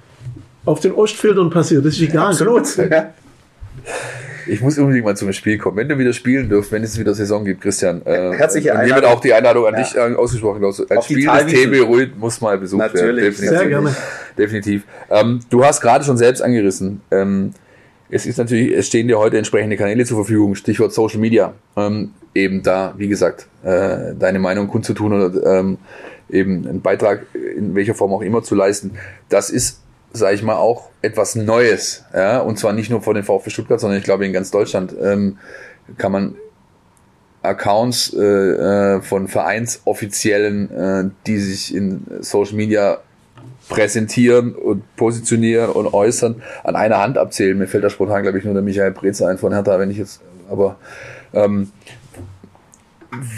[0.66, 2.28] auf den Ostfeldern passiert, das ist egal.
[2.28, 2.78] Absolut.
[2.78, 3.14] Ja.
[4.48, 5.78] Ich muss unbedingt mal zum Spiel kommen.
[5.78, 8.02] Wenn du wieder spielen dürft, wenn es wieder Saison gibt, Christian.
[8.06, 8.88] Äh, Herzliche Einladung.
[8.88, 9.82] Hiermit auch die Einladung an ja.
[9.82, 10.64] dich äh, ausgesprochen.
[10.64, 13.06] Also, ein Spiel des TB Ruid muss mal besucht Natürlich.
[13.06, 13.32] werden.
[13.32, 13.60] Definitiv.
[13.60, 13.96] Sehr gerne.
[14.38, 14.84] Definitiv.
[15.10, 17.02] Ähm, du hast gerade schon selbst angerissen.
[17.12, 17.54] Ähm,
[18.10, 21.53] es ist natürlich, es stehen dir heute entsprechende Kanäle zur Verfügung, Stichwort Social Media.
[21.76, 25.78] Ähm, eben da, wie gesagt, äh, deine Meinung kundzutun oder ähm,
[26.30, 28.91] eben einen Beitrag in welcher Form auch immer zu leisten.
[29.30, 29.82] Das ist
[30.12, 32.03] sage ich mal, auch etwas Neues.
[32.14, 32.39] Ja?
[32.39, 35.38] Und zwar nicht nur vor den VfB Stuttgart, sondern ich glaube in ganz Deutschland ähm,
[35.97, 36.36] kann man
[37.41, 42.99] Accounts äh, äh, von Vereinsoffiziellen, äh, die sich in Social Media
[43.70, 47.57] präsentieren und positionieren und äußern, an einer Hand abzählen.
[47.57, 49.97] Mir fällt da spontan, glaube ich, nur der Michael Brezer ein von Hertha, wenn ich
[49.97, 50.78] jetzt, aber
[51.34, 51.72] ähm,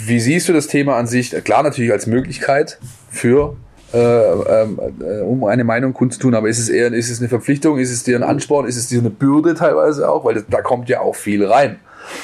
[0.06, 1.32] wie siehst du das Thema an sich?
[1.44, 2.80] Klar, natürlich als Möglichkeit
[3.10, 3.56] für
[3.94, 7.78] äh, ähm, äh, um eine Meinung kundzutun, aber ist es eher ist es eine Verpflichtung,
[7.78, 10.62] ist es dir ein Ansporn, ist es dir eine Bürde teilweise auch, weil das, da
[10.62, 11.80] kommt ja auch viel rein.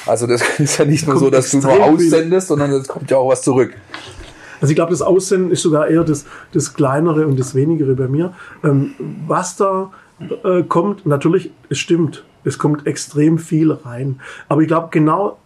[0.06, 3.18] Also das ist ja nicht nur so, dass du nur aussendest, sondern es kommt ja
[3.18, 3.74] auch was zurück.
[4.62, 8.08] Also ich glaube, das Aussenden ist sogar eher das, das Kleinere und das Wenigere bei
[8.08, 8.34] mir.
[8.64, 8.94] Ähm,
[9.28, 9.92] was da
[10.44, 14.20] äh, kommt, natürlich, es stimmt, es kommt extrem viel rein.
[14.48, 15.38] Aber ich glaube, genau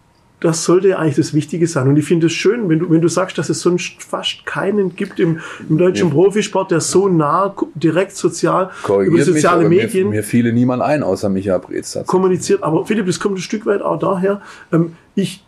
[0.42, 1.86] das sollte eigentlich das Wichtige sein.
[1.88, 4.96] Und ich finde es schön, wenn du, wenn du sagst, dass es sonst fast keinen
[4.96, 5.38] gibt im,
[5.68, 6.14] im deutschen ja.
[6.14, 10.08] Profisport, der so nah, direkt sozial über soziale mich, Medien.
[10.08, 11.96] Mir, mir fiele niemand ein, außer Michael Brez.
[12.06, 12.62] Kommuniziert.
[12.64, 14.40] Aber Philipp, das kommt ein Stück weit auch daher.
[14.72, 15.44] Ähm, ich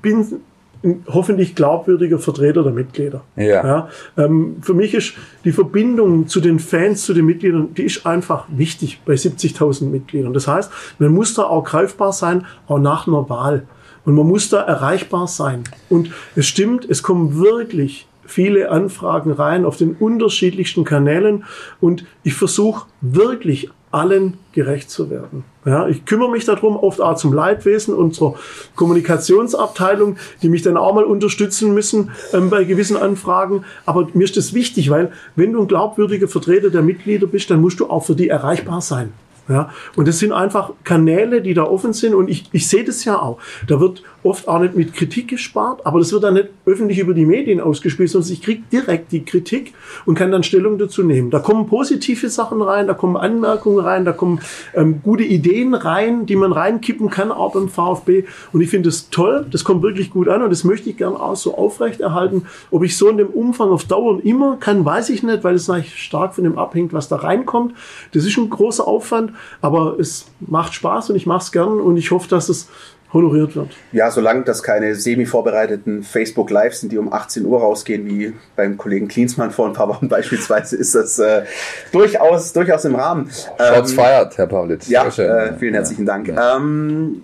[0.00, 0.40] bin
[0.82, 3.22] ein hoffentlich glaubwürdiger Vertreter der Mitglieder.
[3.36, 3.44] Ja.
[3.44, 5.14] ja ähm, für mich ist
[5.44, 10.32] die Verbindung zu den Fans, zu den Mitgliedern, die ist einfach wichtig bei 70.000 Mitgliedern.
[10.32, 13.66] Das heißt, man muss da auch greifbar sein, auch nach einer Wahl.
[14.04, 15.64] Und man muss da erreichbar sein.
[15.88, 21.44] Und es stimmt, es kommen wirklich viele Anfragen rein auf den unterschiedlichsten Kanälen
[21.80, 25.44] und ich versuche wirklich allen gerecht zu werden.
[25.64, 28.34] Ja, ich kümmere mich darum, oft auch zum Leidwesen unserer
[28.74, 33.64] Kommunikationsabteilung, die mich dann auch mal unterstützen müssen ähm, bei gewissen Anfragen.
[33.86, 37.60] Aber mir ist das wichtig, weil wenn du ein glaubwürdiger Vertreter der Mitglieder bist, dann
[37.60, 39.12] musst du auch für die erreichbar sein.
[39.48, 42.14] Ja, und das sind einfach Kanäle, die da offen sind.
[42.14, 43.38] Und ich, ich sehe das ja auch.
[43.66, 47.14] Da wird oft auch nicht mit Kritik gespart, aber das wird dann nicht öffentlich über
[47.14, 49.72] die Medien ausgespielt, sondern ich kriege direkt die Kritik
[50.06, 51.30] und kann dann Stellung dazu nehmen.
[51.30, 54.40] Da kommen positive Sachen rein, da kommen Anmerkungen rein, da kommen
[54.74, 58.24] ähm, gute Ideen rein, die man reinkippen kann, auch beim VfB.
[58.52, 61.18] Und ich finde das toll, das kommt wirklich gut an und das möchte ich gerne
[61.18, 62.46] auch so aufrechterhalten.
[62.70, 65.68] Ob ich so in dem Umfang auf Dauer immer kann, weiß ich nicht, weil es
[65.68, 67.74] natürlich stark von dem abhängt, was da reinkommt.
[68.12, 71.96] Das ist ein großer Aufwand, aber es macht Spaß und ich mache es gern und
[71.96, 72.68] ich hoffe, dass es
[73.12, 73.70] honoriert wird.
[73.92, 78.76] Ja, solange das keine semi-vorbereiteten Facebook Lives sind, die um 18 Uhr rausgehen, wie beim
[78.76, 81.44] Kollegen Klinsmann vor ein paar Wochen beispielsweise, ist das äh,
[81.90, 83.30] durchaus, durchaus im Rahmen.
[83.30, 84.88] Shots ähm, feiert, Herr Pavlitz.
[84.88, 86.12] Ja, äh, vielen herzlichen ja.
[86.12, 86.28] Dank.
[86.28, 86.56] Ja.
[86.56, 87.22] Ähm,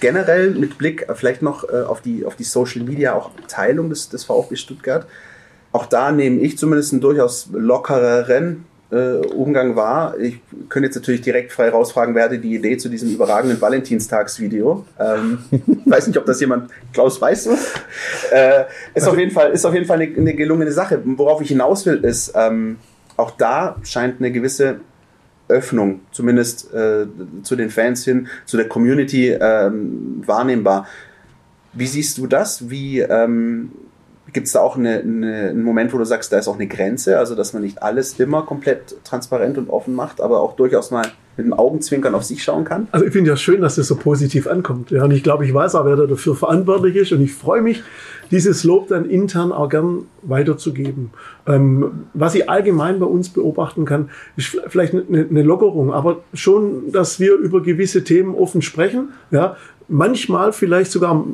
[0.00, 4.10] generell mit Blick vielleicht noch äh, auf die, auf die Social Media auch Teilung des,
[4.10, 5.06] des VfB Stuttgart.
[5.72, 10.18] Auch da nehme ich zumindest einen durchaus lockereren äh, Umgang war.
[10.18, 10.38] Ich
[10.68, 14.84] könnte jetzt natürlich direkt frei rausfragen, wer hatte die Idee zu diesem überragenden Valentinstagsvideo.
[15.00, 15.38] Ähm,
[15.86, 17.50] weiß nicht, ob das jemand, Klaus, weißt du?
[18.32, 18.64] Äh,
[18.94, 21.00] ist, auf jeden Fall, ist auf jeden Fall eine, eine gelungene Sache.
[21.04, 22.76] Worauf ich hinaus will, ist, ähm,
[23.16, 24.80] auch da scheint eine gewisse
[25.48, 27.06] Öffnung, zumindest äh,
[27.42, 30.86] zu den Fans hin, zu der Community ähm, wahrnehmbar.
[31.72, 32.68] Wie siehst du das?
[32.68, 33.72] Wie, ähm,
[34.32, 36.66] Gibt es da auch eine, eine, einen Moment, wo du sagst, da ist auch eine
[36.66, 40.90] Grenze, also dass man nicht alles immer komplett transparent und offen macht, aber auch durchaus
[40.90, 41.04] mal
[41.36, 42.88] mit dem Augenzwinkern auf sich schauen kann?
[42.92, 44.90] Also ich finde ja schön, dass das so positiv ankommt.
[44.90, 47.12] Ja, und ich glaube, ich weiß auch, wer da dafür verantwortlich ist.
[47.12, 47.82] Und ich freue mich,
[48.30, 51.10] dieses Lob dann intern auch gern weiterzugeben.
[51.46, 56.92] Ähm, was ich allgemein bei uns beobachten kann, ist vielleicht eine, eine Lockerung, aber schon,
[56.92, 59.10] dass wir über gewisse Themen offen sprechen.
[59.30, 59.56] Ja,
[59.92, 61.24] manchmal vielleicht sogar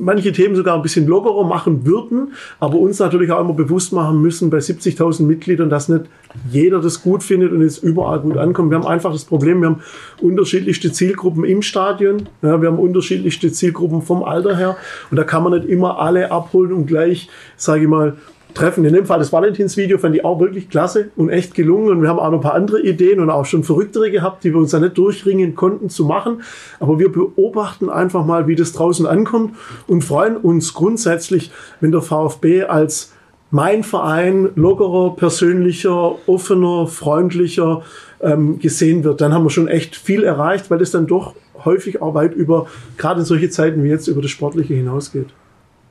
[0.00, 4.20] manche Themen sogar ein bisschen lockerer machen würden, aber uns natürlich auch immer bewusst machen
[4.22, 6.06] müssen bei 70.000 Mitgliedern, dass nicht
[6.50, 8.70] jeder das gut findet und jetzt überall gut ankommt.
[8.70, 9.80] Wir haben einfach das Problem, wir haben
[10.20, 14.76] unterschiedlichste Zielgruppen im Stadion, ja, wir haben unterschiedlichste Zielgruppen vom Alter her
[15.10, 18.16] und da kann man nicht immer alle abholen und gleich, sage ich mal,
[18.54, 18.84] treffen.
[18.84, 21.90] In dem Fall das Valentinsvideo fand ich auch wirklich klasse und echt gelungen.
[21.90, 24.52] Und wir haben auch noch ein paar andere Ideen und auch schon verrücktere gehabt, die
[24.52, 26.42] wir uns da nicht durchringen konnten zu machen.
[26.78, 32.02] Aber wir beobachten einfach mal, wie das draußen ankommt und freuen uns grundsätzlich, wenn der
[32.02, 33.12] VfB als
[33.50, 37.82] mein Verein lockerer, persönlicher, offener, freundlicher
[38.20, 39.20] ähm, gesehen wird.
[39.20, 41.34] Dann haben wir schon echt viel erreicht, weil das dann doch
[41.64, 45.26] häufig auch weit über, gerade in solche Zeiten wie jetzt, über das Sportliche hinausgeht.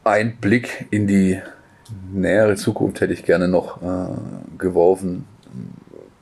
[0.04, 1.40] Ein Blick in die
[2.12, 4.08] nähere Zukunft hätte ich gerne noch äh,
[4.58, 5.26] geworfen,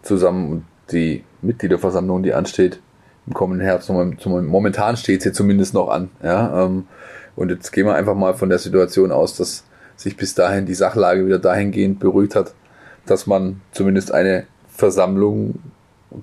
[0.02, 2.80] zusammen die Mitgliederversammlung, die ansteht
[3.26, 3.90] im kommenden Herbst.
[3.90, 6.10] Momentan steht sie zumindest noch an.
[6.24, 6.88] Ja, ähm,
[7.36, 9.64] und jetzt gehen wir einfach mal von der Situation aus, dass
[9.96, 12.54] sich bis dahin die Sachlage wieder dahingehend beruhigt hat,
[13.06, 15.60] dass man zumindest eine Versammlung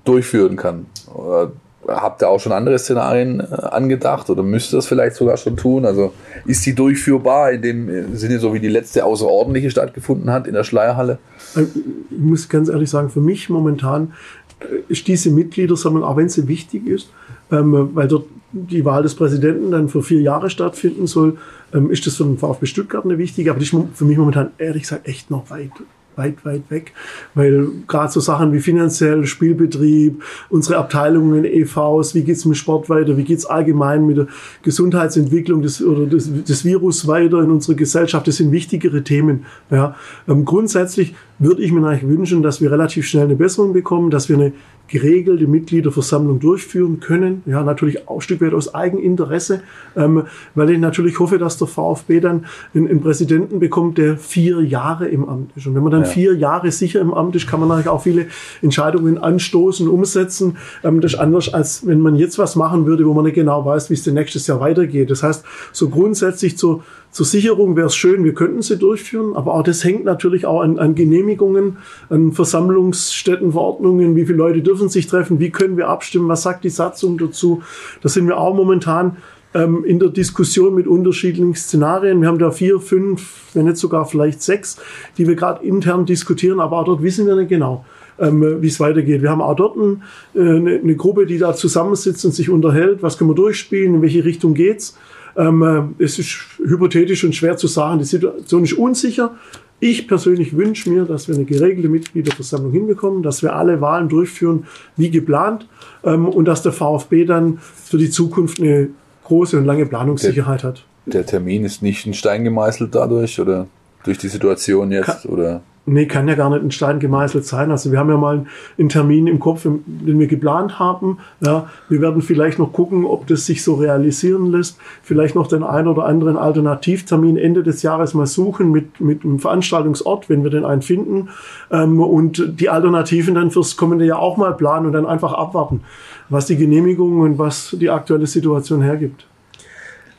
[0.05, 0.87] durchführen kann.
[1.13, 1.53] Oder
[1.89, 5.57] habt ihr auch schon andere Szenarien äh, angedacht oder müsst ihr das vielleicht sogar schon
[5.57, 5.85] tun?
[5.85, 6.13] Also
[6.47, 10.65] ist die durchführbar in dem Sinne, so wie die letzte außerordentliche stattgefunden hat in der
[10.65, 11.19] Schleierhalle?
[11.55, 11.69] Also,
[12.11, 14.13] ich muss ganz ehrlich sagen, für mich momentan
[14.61, 17.11] äh, ist diese Mitgliedersammlung, auch wenn sie wichtig ist,
[17.51, 21.39] ähm, weil dort die Wahl des Präsidenten dann für vier Jahre stattfinden soll,
[21.73, 24.51] ähm, ist das für den VfB Stuttgart eine wichtige, aber die ist für mich momentan
[24.59, 25.73] ehrlich gesagt echt noch weit
[26.17, 26.93] weit, weit weg,
[27.35, 33.17] weil gerade so Sachen wie finanziell, Spielbetrieb, unsere Abteilungen, EVs, wie geht's mit Sport weiter,
[33.17, 34.27] wie geht's allgemein mit der
[34.63, 39.45] Gesundheitsentwicklung des, oder des, des Virus weiter in unserer Gesellschaft, das sind wichtigere Themen.
[39.71, 39.97] Ja.
[40.29, 44.29] Ähm, grundsätzlich würde ich mir eigentlich wünschen, dass wir relativ schnell eine Besserung bekommen, dass
[44.29, 44.53] wir eine
[44.87, 47.43] geregelte Mitgliederversammlung durchführen können.
[47.47, 49.63] Ja, natürlich auch ein Stück weit aus Eigeninteresse,
[49.97, 50.25] ähm,
[50.55, 55.09] weil ich natürlich hoffe, dass der VfB dann einen, einen, Präsidenten bekommt, der vier Jahre
[55.09, 55.67] im Amt ist.
[55.67, 56.09] Und wenn man dann ja.
[56.09, 58.27] vier Jahre sicher im Amt ist, kann man natürlich auch viele
[58.61, 60.59] Entscheidungen anstoßen, umsetzen.
[60.83, 63.65] Ähm, das ist anders, als wenn man jetzt was machen würde, wo man nicht genau
[63.65, 65.11] weiß, wie es denn nächstes Jahr weitergeht.
[65.11, 66.85] Das heißt, so grundsätzlich zur
[67.15, 70.63] zur Sicherung wäre es schön, wir könnten sie durchführen, aber auch das hängt natürlich auch
[70.63, 71.77] an, an Genehmigungen,
[72.11, 76.65] an Versammlungsstätten, Verordnungen, wie viele Leute dürfen sich treffen, wie können wir abstimmen, was sagt
[76.65, 77.63] die Satzung dazu.
[78.03, 79.19] Da sind wir auch momentan
[79.55, 82.21] ähm, in der Diskussion mit unterschiedlichen Szenarien.
[82.21, 84.79] Wir haben da vier, fünf, wenn nicht sogar vielleicht sechs,
[85.17, 87.85] die wir gerade intern diskutieren, aber auch dort wissen wir nicht genau.
[88.19, 89.23] Ähm, wie es weitergeht.
[89.23, 90.03] Wir haben auch dort ein,
[90.35, 93.03] äh, eine, eine Gruppe, die da zusammensitzt und sich unterhält.
[93.03, 93.95] Was können wir durchspielen?
[93.95, 94.97] In welche Richtung geht's?
[95.37, 97.99] Ähm, äh, es ist hypothetisch und schwer zu sagen.
[97.99, 99.35] Die Situation ist unsicher.
[99.81, 104.67] Ich persönlich wünsche mir, dass wir eine geregelte Mitgliederversammlung hinbekommen, dass wir alle Wahlen durchführen
[104.97, 105.69] wie geplant
[106.05, 108.91] ähm, und dass der VfB dann für die Zukunft eine
[109.25, 110.85] große und lange Planungssicherheit der, hat.
[111.07, 113.67] Der Termin ist nicht in Stein gemeißelt dadurch oder
[114.05, 115.23] durch die Situation jetzt?
[115.23, 115.63] Kann, oder?
[115.87, 117.71] Nee, kann ja gar nicht in Stein gemeißelt sein.
[117.71, 118.47] Also wir haben ja mal
[118.79, 121.19] einen Termin im Kopf, den wir geplant haben.
[121.41, 124.79] Ja, wir werden vielleicht noch gucken, ob das sich so realisieren lässt.
[125.03, 129.39] Vielleicht noch den einen oder anderen Alternativtermin Ende des Jahres mal suchen mit, mit einem
[129.39, 131.29] Veranstaltungsort, wenn wir den einen finden.
[131.71, 135.83] Ähm, und die Alternativen dann fürs kommende Jahr auch mal planen und dann einfach abwarten,
[136.31, 139.27] was die Genehmigung und was die aktuelle Situation hergibt.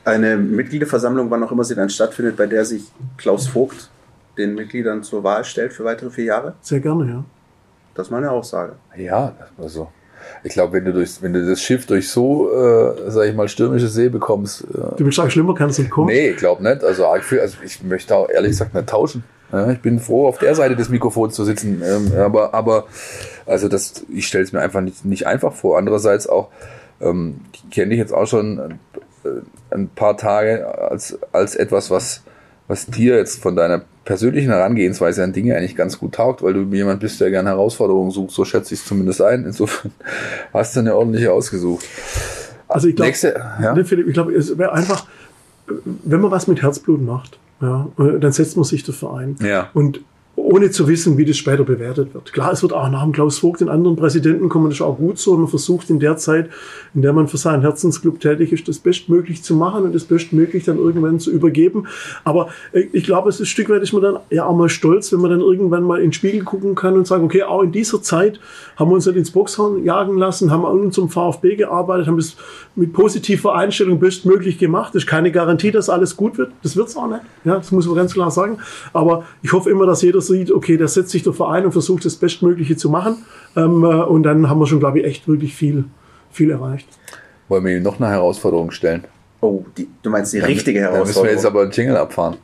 [0.03, 2.83] Eine Mitgliederversammlung, wann auch immer sie dann stattfindet, bei der sich
[3.17, 3.89] Klaus Vogt
[4.37, 6.53] den Mitgliedern zur Wahl stellt für weitere vier Jahre?
[6.61, 7.23] Sehr gerne, ja.
[7.93, 8.73] Das ist meine Aussage.
[8.95, 9.87] Ja, also
[10.43, 13.47] ich glaube, wenn du durch, wenn du das Schiff durch so, äh, sag ich mal,
[13.47, 14.63] stürmische See bekommst.
[14.63, 16.07] Äh, du willst sagen, schlimmer kannst du nicht kommen?
[16.07, 16.83] Nee, ich glaube nicht.
[16.83, 19.23] Also, ich, also ich möchte auch ehrlich gesagt nicht tauschen.
[19.51, 21.81] Ja, ich bin froh, auf der Seite des Mikrofons zu sitzen.
[21.83, 22.85] Ähm, aber, aber,
[23.45, 25.77] also das, ich stelle es mir einfach nicht, nicht einfach vor.
[25.77, 26.49] Andererseits auch,
[26.99, 28.79] ähm, ich kenne dich jetzt auch schon
[29.23, 29.29] äh,
[29.71, 32.23] ein paar Tage als, als etwas, was,
[32.67, 36.61] was dir jetzt von deiner persönlichen Herangehensweise an Dinge eigentlich ganz gut taugt, weil du
[36.75, 38.31] jemand bist, der gerne Herausforderungen sucht.
[38.31, 39.45] So schätze ich es zumindest ein.
[39.45, 39.91] Insofern
[40.53, 41.85] hast du eine ordentliche ausgesucht.
[42.67, 43.11] Also ich glaube,
[43.61, 43.75] ja?
[43.75, 45.07] Ich glaube, es wäre einfach,
[46.03, 49.37] wenn man was mit Herzblut macht, ja, dann setzt man sich dafür ein.
[49.41, 49.69] Ja.
[49.73, 50.01] Und
[50.45, 52.31] ohne zu wissen, wie das später bewertet wird.
[52.31, 54.97] Klar, es wird auch nach dem Klaus Vogt den anderen Präsidenten kommen, das ist auch
[54.97, 55.35] gut so.
[55.35, 56.49] Man versucht in der Zeit,
[56.93, 60.63] in der man für seinen Herzensclub tätig ist, das bestmöglich zu machen und das bestmöglich
[60.63, 61.87] dann irgendwann zu übergeben.
[62.23, 65.11] Aber ich glaube, es ist ein Stück weit ist man dann ja auch mal stolz,
[65.11, 67.71] wenn man dann irgendwann mal in den Spiegel gucken kann und sagen, okay, auch in
[67.71, 68.39] dieser Zeit
[68.75, 72.35] haben wir uns nicht ins Boxhorn jagen lassen, haben an unserem VfB gearbeitet, haben das
[72.75, 74.93] mit positiver Einstellung bestmöglich gemacht.
[74.93, 76.51] Das ist keine Garantie, dass alles gut wird.
[76.61, 77.21] Das wird es auch nicht.
[77.45, 78.57] Ja, das muss man ganz klar sagen.
[78.93, 82.05] Aber ich hoffe immer, dass jeder sieht, okay, da setzt sich der Verein und versucht
[82.05, 83.25] das Bestmögliche zu machen.
[83.55, 85.85] Ähm, äh, und dann haben wir schon, glaube ich, echt wirklich viel,
[86.31, 86.87] viel erreicht.
[87.47, 89.05] Wollen wir ihm noch eine Herausforderung stellen?
[89.41, 91.13] Oh, die, du meinst die richtige dann, Herausforderung?
[91.13, 92.37] Dann müssen wir jetzt aber einen Jingle abfahren.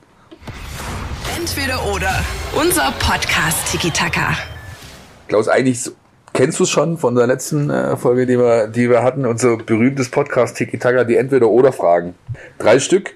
[1.38, 2.24] Entweder oder.
[2.60, 4.38] Unser Podcast Tiki Taka.
[5.28, 5.90] Klaus, eigentlich
[6.34, 9.58] kennst du es schon von der letzten äh, Folge, die wir, die wir hatten, unser
[9.58, 12.16] berühmtes Podcast Tiki Taka, die Entweder-Oder-Fragen.
[12.60, 13.16] Drei Stück,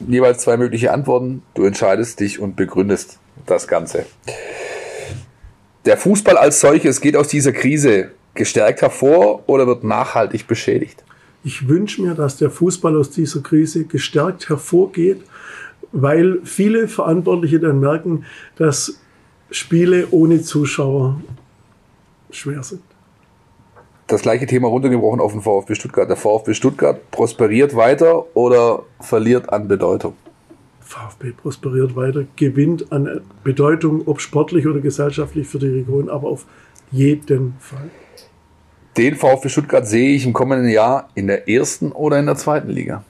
[0.00, 1.42] jeweils zwei mögliche Antworten.
[1.54, 4.06] Du entscheidest dich und begründest das Ganze.
[5.84, 11.04] Der Fußball als solches geht aus dieser Krise gestärkt hervor oder wird nachhaltig beschädigt?
[11.44, 15.22] Ich wünsche mir, dass der Fußball aus dieser Krise gestärkt hervorgeht,
[15.92, 18.24] weil viele Verantwortliche dann merken,
[18.56, 19.00] dass
[19.50, 21.20] Spiele ohne Zuschauer
[22.30, 22.82] schwer sind.
[24.08, 26.08] Das gleiche Thema runtergebrochen auf den VfB Stuttgart.
[26.08, 30.14] Der VfB Stuttgart prosperiert weiter oder verliert an Bedeutung?
[30.88, 36.46] VfB prosperiert weiter, gewinnt an Bedeutung, ob sportlich oder gesellschaftlich für die Region, aber auf
[36.90, 37.90] jeden Fall.
[38.96, 42.70] Den VfB Stuttgart sehe ich im kommenden Jahr in der ersten oder in der zweiten
[42.70, 43.04] Liga.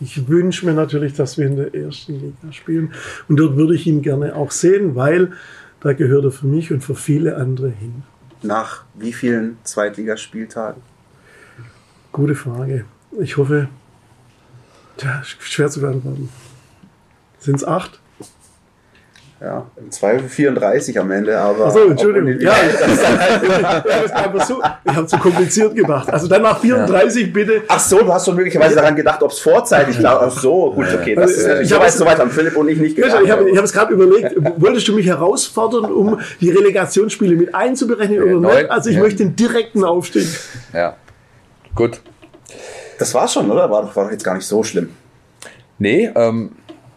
[0.00, 2.92] Ich wünsche mir natürlich, dass wir in der ersten Liga spielen.
[3.28, 5.32] Und dort würde ich ihn gerne auch sehen, weil
[5.80, 8.04] da gehört er für mich und für viele andere hin.
[8.42, 10.82] Nach wie vielen Zweitligaspieltagen?
[12.12, 12.84] Gute Frage.
[13.20, 13.68] Ich hoffe,
[15.00, 16.28] ja, schwer zu beantworten.
[17.44, 18.00] Sind es acht?
[19.38, 21.66] Ja, im Zweifel 34 am Ende, aber.
[21.66, 22.40] Achso, Entschuldigung.
[22.40, 26.08] Ja, ich habe zu kompliziert gemacht.
[26.08, 27.28] Also dann nach 34 ja.
[27.30, 27.62] bitte.
[27.68, 30.22] Ach so, du hast schon möglicherweise daran gedacht, ob es vorzeitig war.
[30.22, 31.14] Ach so, gut, okay.
[31.14, 33.20] Das ist, ich habe es soweit haben Philipp und ich nicht gedacht.
[33.22, 38.22] Ich habe hab es gerade überlegt, wolltest du mich herausfordern, um die Relegationsspiele mit einzuberechnen
[38.22, 38.70] oder Neun, nicht?
[38.70, 39.02] Also ich ja.
[39.02, 40.26] möchte den direkten Aufstieg.
[40.72, 40.96] Ja,
[41.74, 42.00] gut.
[42.98, 43.70] Das war's schon, oder?
[43.70, 44.88] War doch, war doch jetzt gar nicht so schlimm.
[45.78, 46.52] Nee, ähm,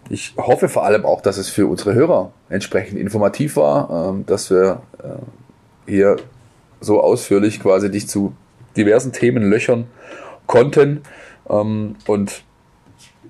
[0.09, 4.49] ich hoffe vor allem auch, dass es für unsere Hörer entsprechend informativ war, ähm, dass
[4.49, 6.17] wir äh, hier
[6.79, 8.33] so ausführlich quasi dich zu
[8.75, 9.87] diversen Themen löchern
[10.45, 11.01] konnten.
[11.49, 12.43] Ähm, und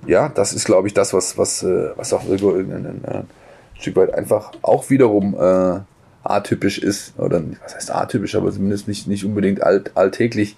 [0.06, 3.28] ja, das ist, glaube ich, das, was, was, äh, was auch irgendwo ein, ein
[3.80, 5.80] Stück weit einfach auch wiederum äh,
[6.24, 10.58] atypisch ist, oder was heißt atypisch, aber zumindest nicht, nicht unbedingt alt, alltäglich,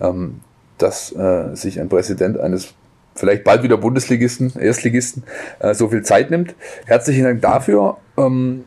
[0.00, 0.40] ähm,
[0.78, 2.74] dass äh, sich ein Präsident eines
[3.14, 5.24] vielleicht bald wieder Bundesligisten, Erstligisten,
[5.60, 6.54] äh, so viel Zeit nimmt.
[6.86, 7.98] Herzlichen Dank dafür.
[8.16, 8.64] Ähm,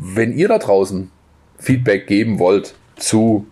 [0.00, 1.10] wenn ihr da draußen
[1.58, 3.46] Feedback geben wollt zu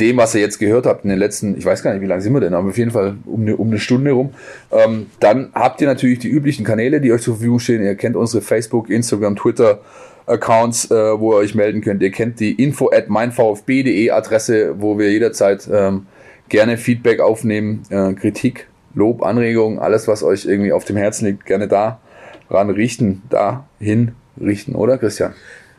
[0.00, 2.20] dem, was ihr jetzt gehört habt in den letzten, ich weiß gar nicht, wie lange
[2.20, 4.34] sind wir denn, aber auf jeden Fall um eine, um eine Stunde rum,
[4.70, 7.82] ähm, dann habt ihr natürlich die üblichen Kanäle, die euch zur Verfügung stehen.
[7.82, 9.80] Ihr kennt unsere Facebook, Instagram, Twitter,
[10.26, 12.02] Accounts, äh, wo ihr euch melden könnt.
[12.02, 16.06] Ihr kennt die info at meinvfb.de Adresse, wo wir jederzeit ähm,
[16.48, 21.46] gerne Feedback aufnehmen, äh, Kritik Lob, Anregungen, alles, was euch irgendwie auf dem Herzen liegt,
[21.46, 22.00] gerne da
[22.50, 25.34] ran richten, dahin richten, oder Christian?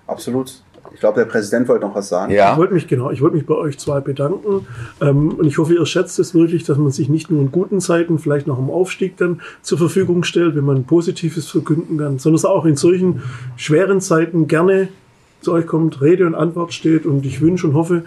[0.06, 0.62] Absolut.
[0.94, 2.32] Ich glaube, der Präsident wollte noch was sagen.
[2.32, 2.54] Ja.
[2.54, 4.66] Ich wollte mich, genau, ich wollte mich bei euch zwei bedanken.
[5.02, 7.82] Ähm, und ich hoffe, ihr schätzt es wirklich, dass man sich nicht nur in guten
[7.82, 12.42] Zeiten, vielleicht noch im Aufstieg dann zur Verfügung stellt, wenn man Positives verkünden kann, sondern
[12.42, 13.22] dass auch in solchen
[13.58, 14.90] schweren Zeiten gerne
[15.42, 17.06] zu euch kommt, Rede und Antwort steht.
[17.06, 18.06] Und ich wünsche und hoffe,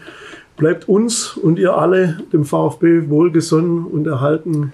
[0.56, 4.72] bleibt uns und ihr alle dem VfB wohlgesonnen und erhalten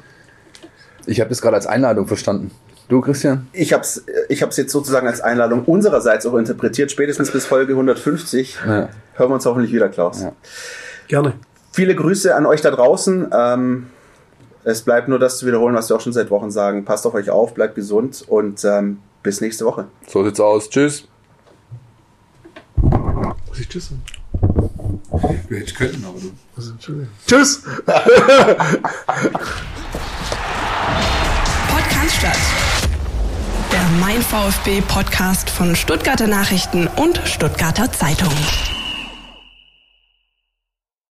[1.06, 2.50] ich habe das gerade als Einladung verstanden.
[2.88, 3.48] Du, Christian?
[3.52, 6.90] Ich habe es ich hab's jetzt sozusagen als Einladung unsererseits auch interpretiert.
[6.90, 8.88] Spätestens bis Folge 150 ja.
[9.14, 10.22] hören wir uns hoffentlich wieder, Klaus.
[10.22, 10.32] Ja.
[11.08, 11.34] Gerne.
[11.72, 13.28] Viele Grüße an euch da draußen.
[13.32, 13.86] Ähm,
[14.64, 16.84] es bleibt nur das zu wiederholen, was wir auch schon seit Wochen sagen.
[16.84, 19.86] Passt auf euch auf, bleibt gesund und ähm, bis nächste Woche.
[20.06, 20.70] So sieht's aus.
[20.70, 21.08] Tschüss.
[22.76, 24.02] Muss ich tschüss sagen?
[25.48, 26.30] Du hättest können, aber du.
[26.56, 26.72] Also,
[27.26, 27.62] Tschüss!
[32.16, 32.38] Cannstatt.
[33.72, 38.32] Der Mein VfB Podcast von Stuttgarter Nachrichten und Stuttgarter Zeitung.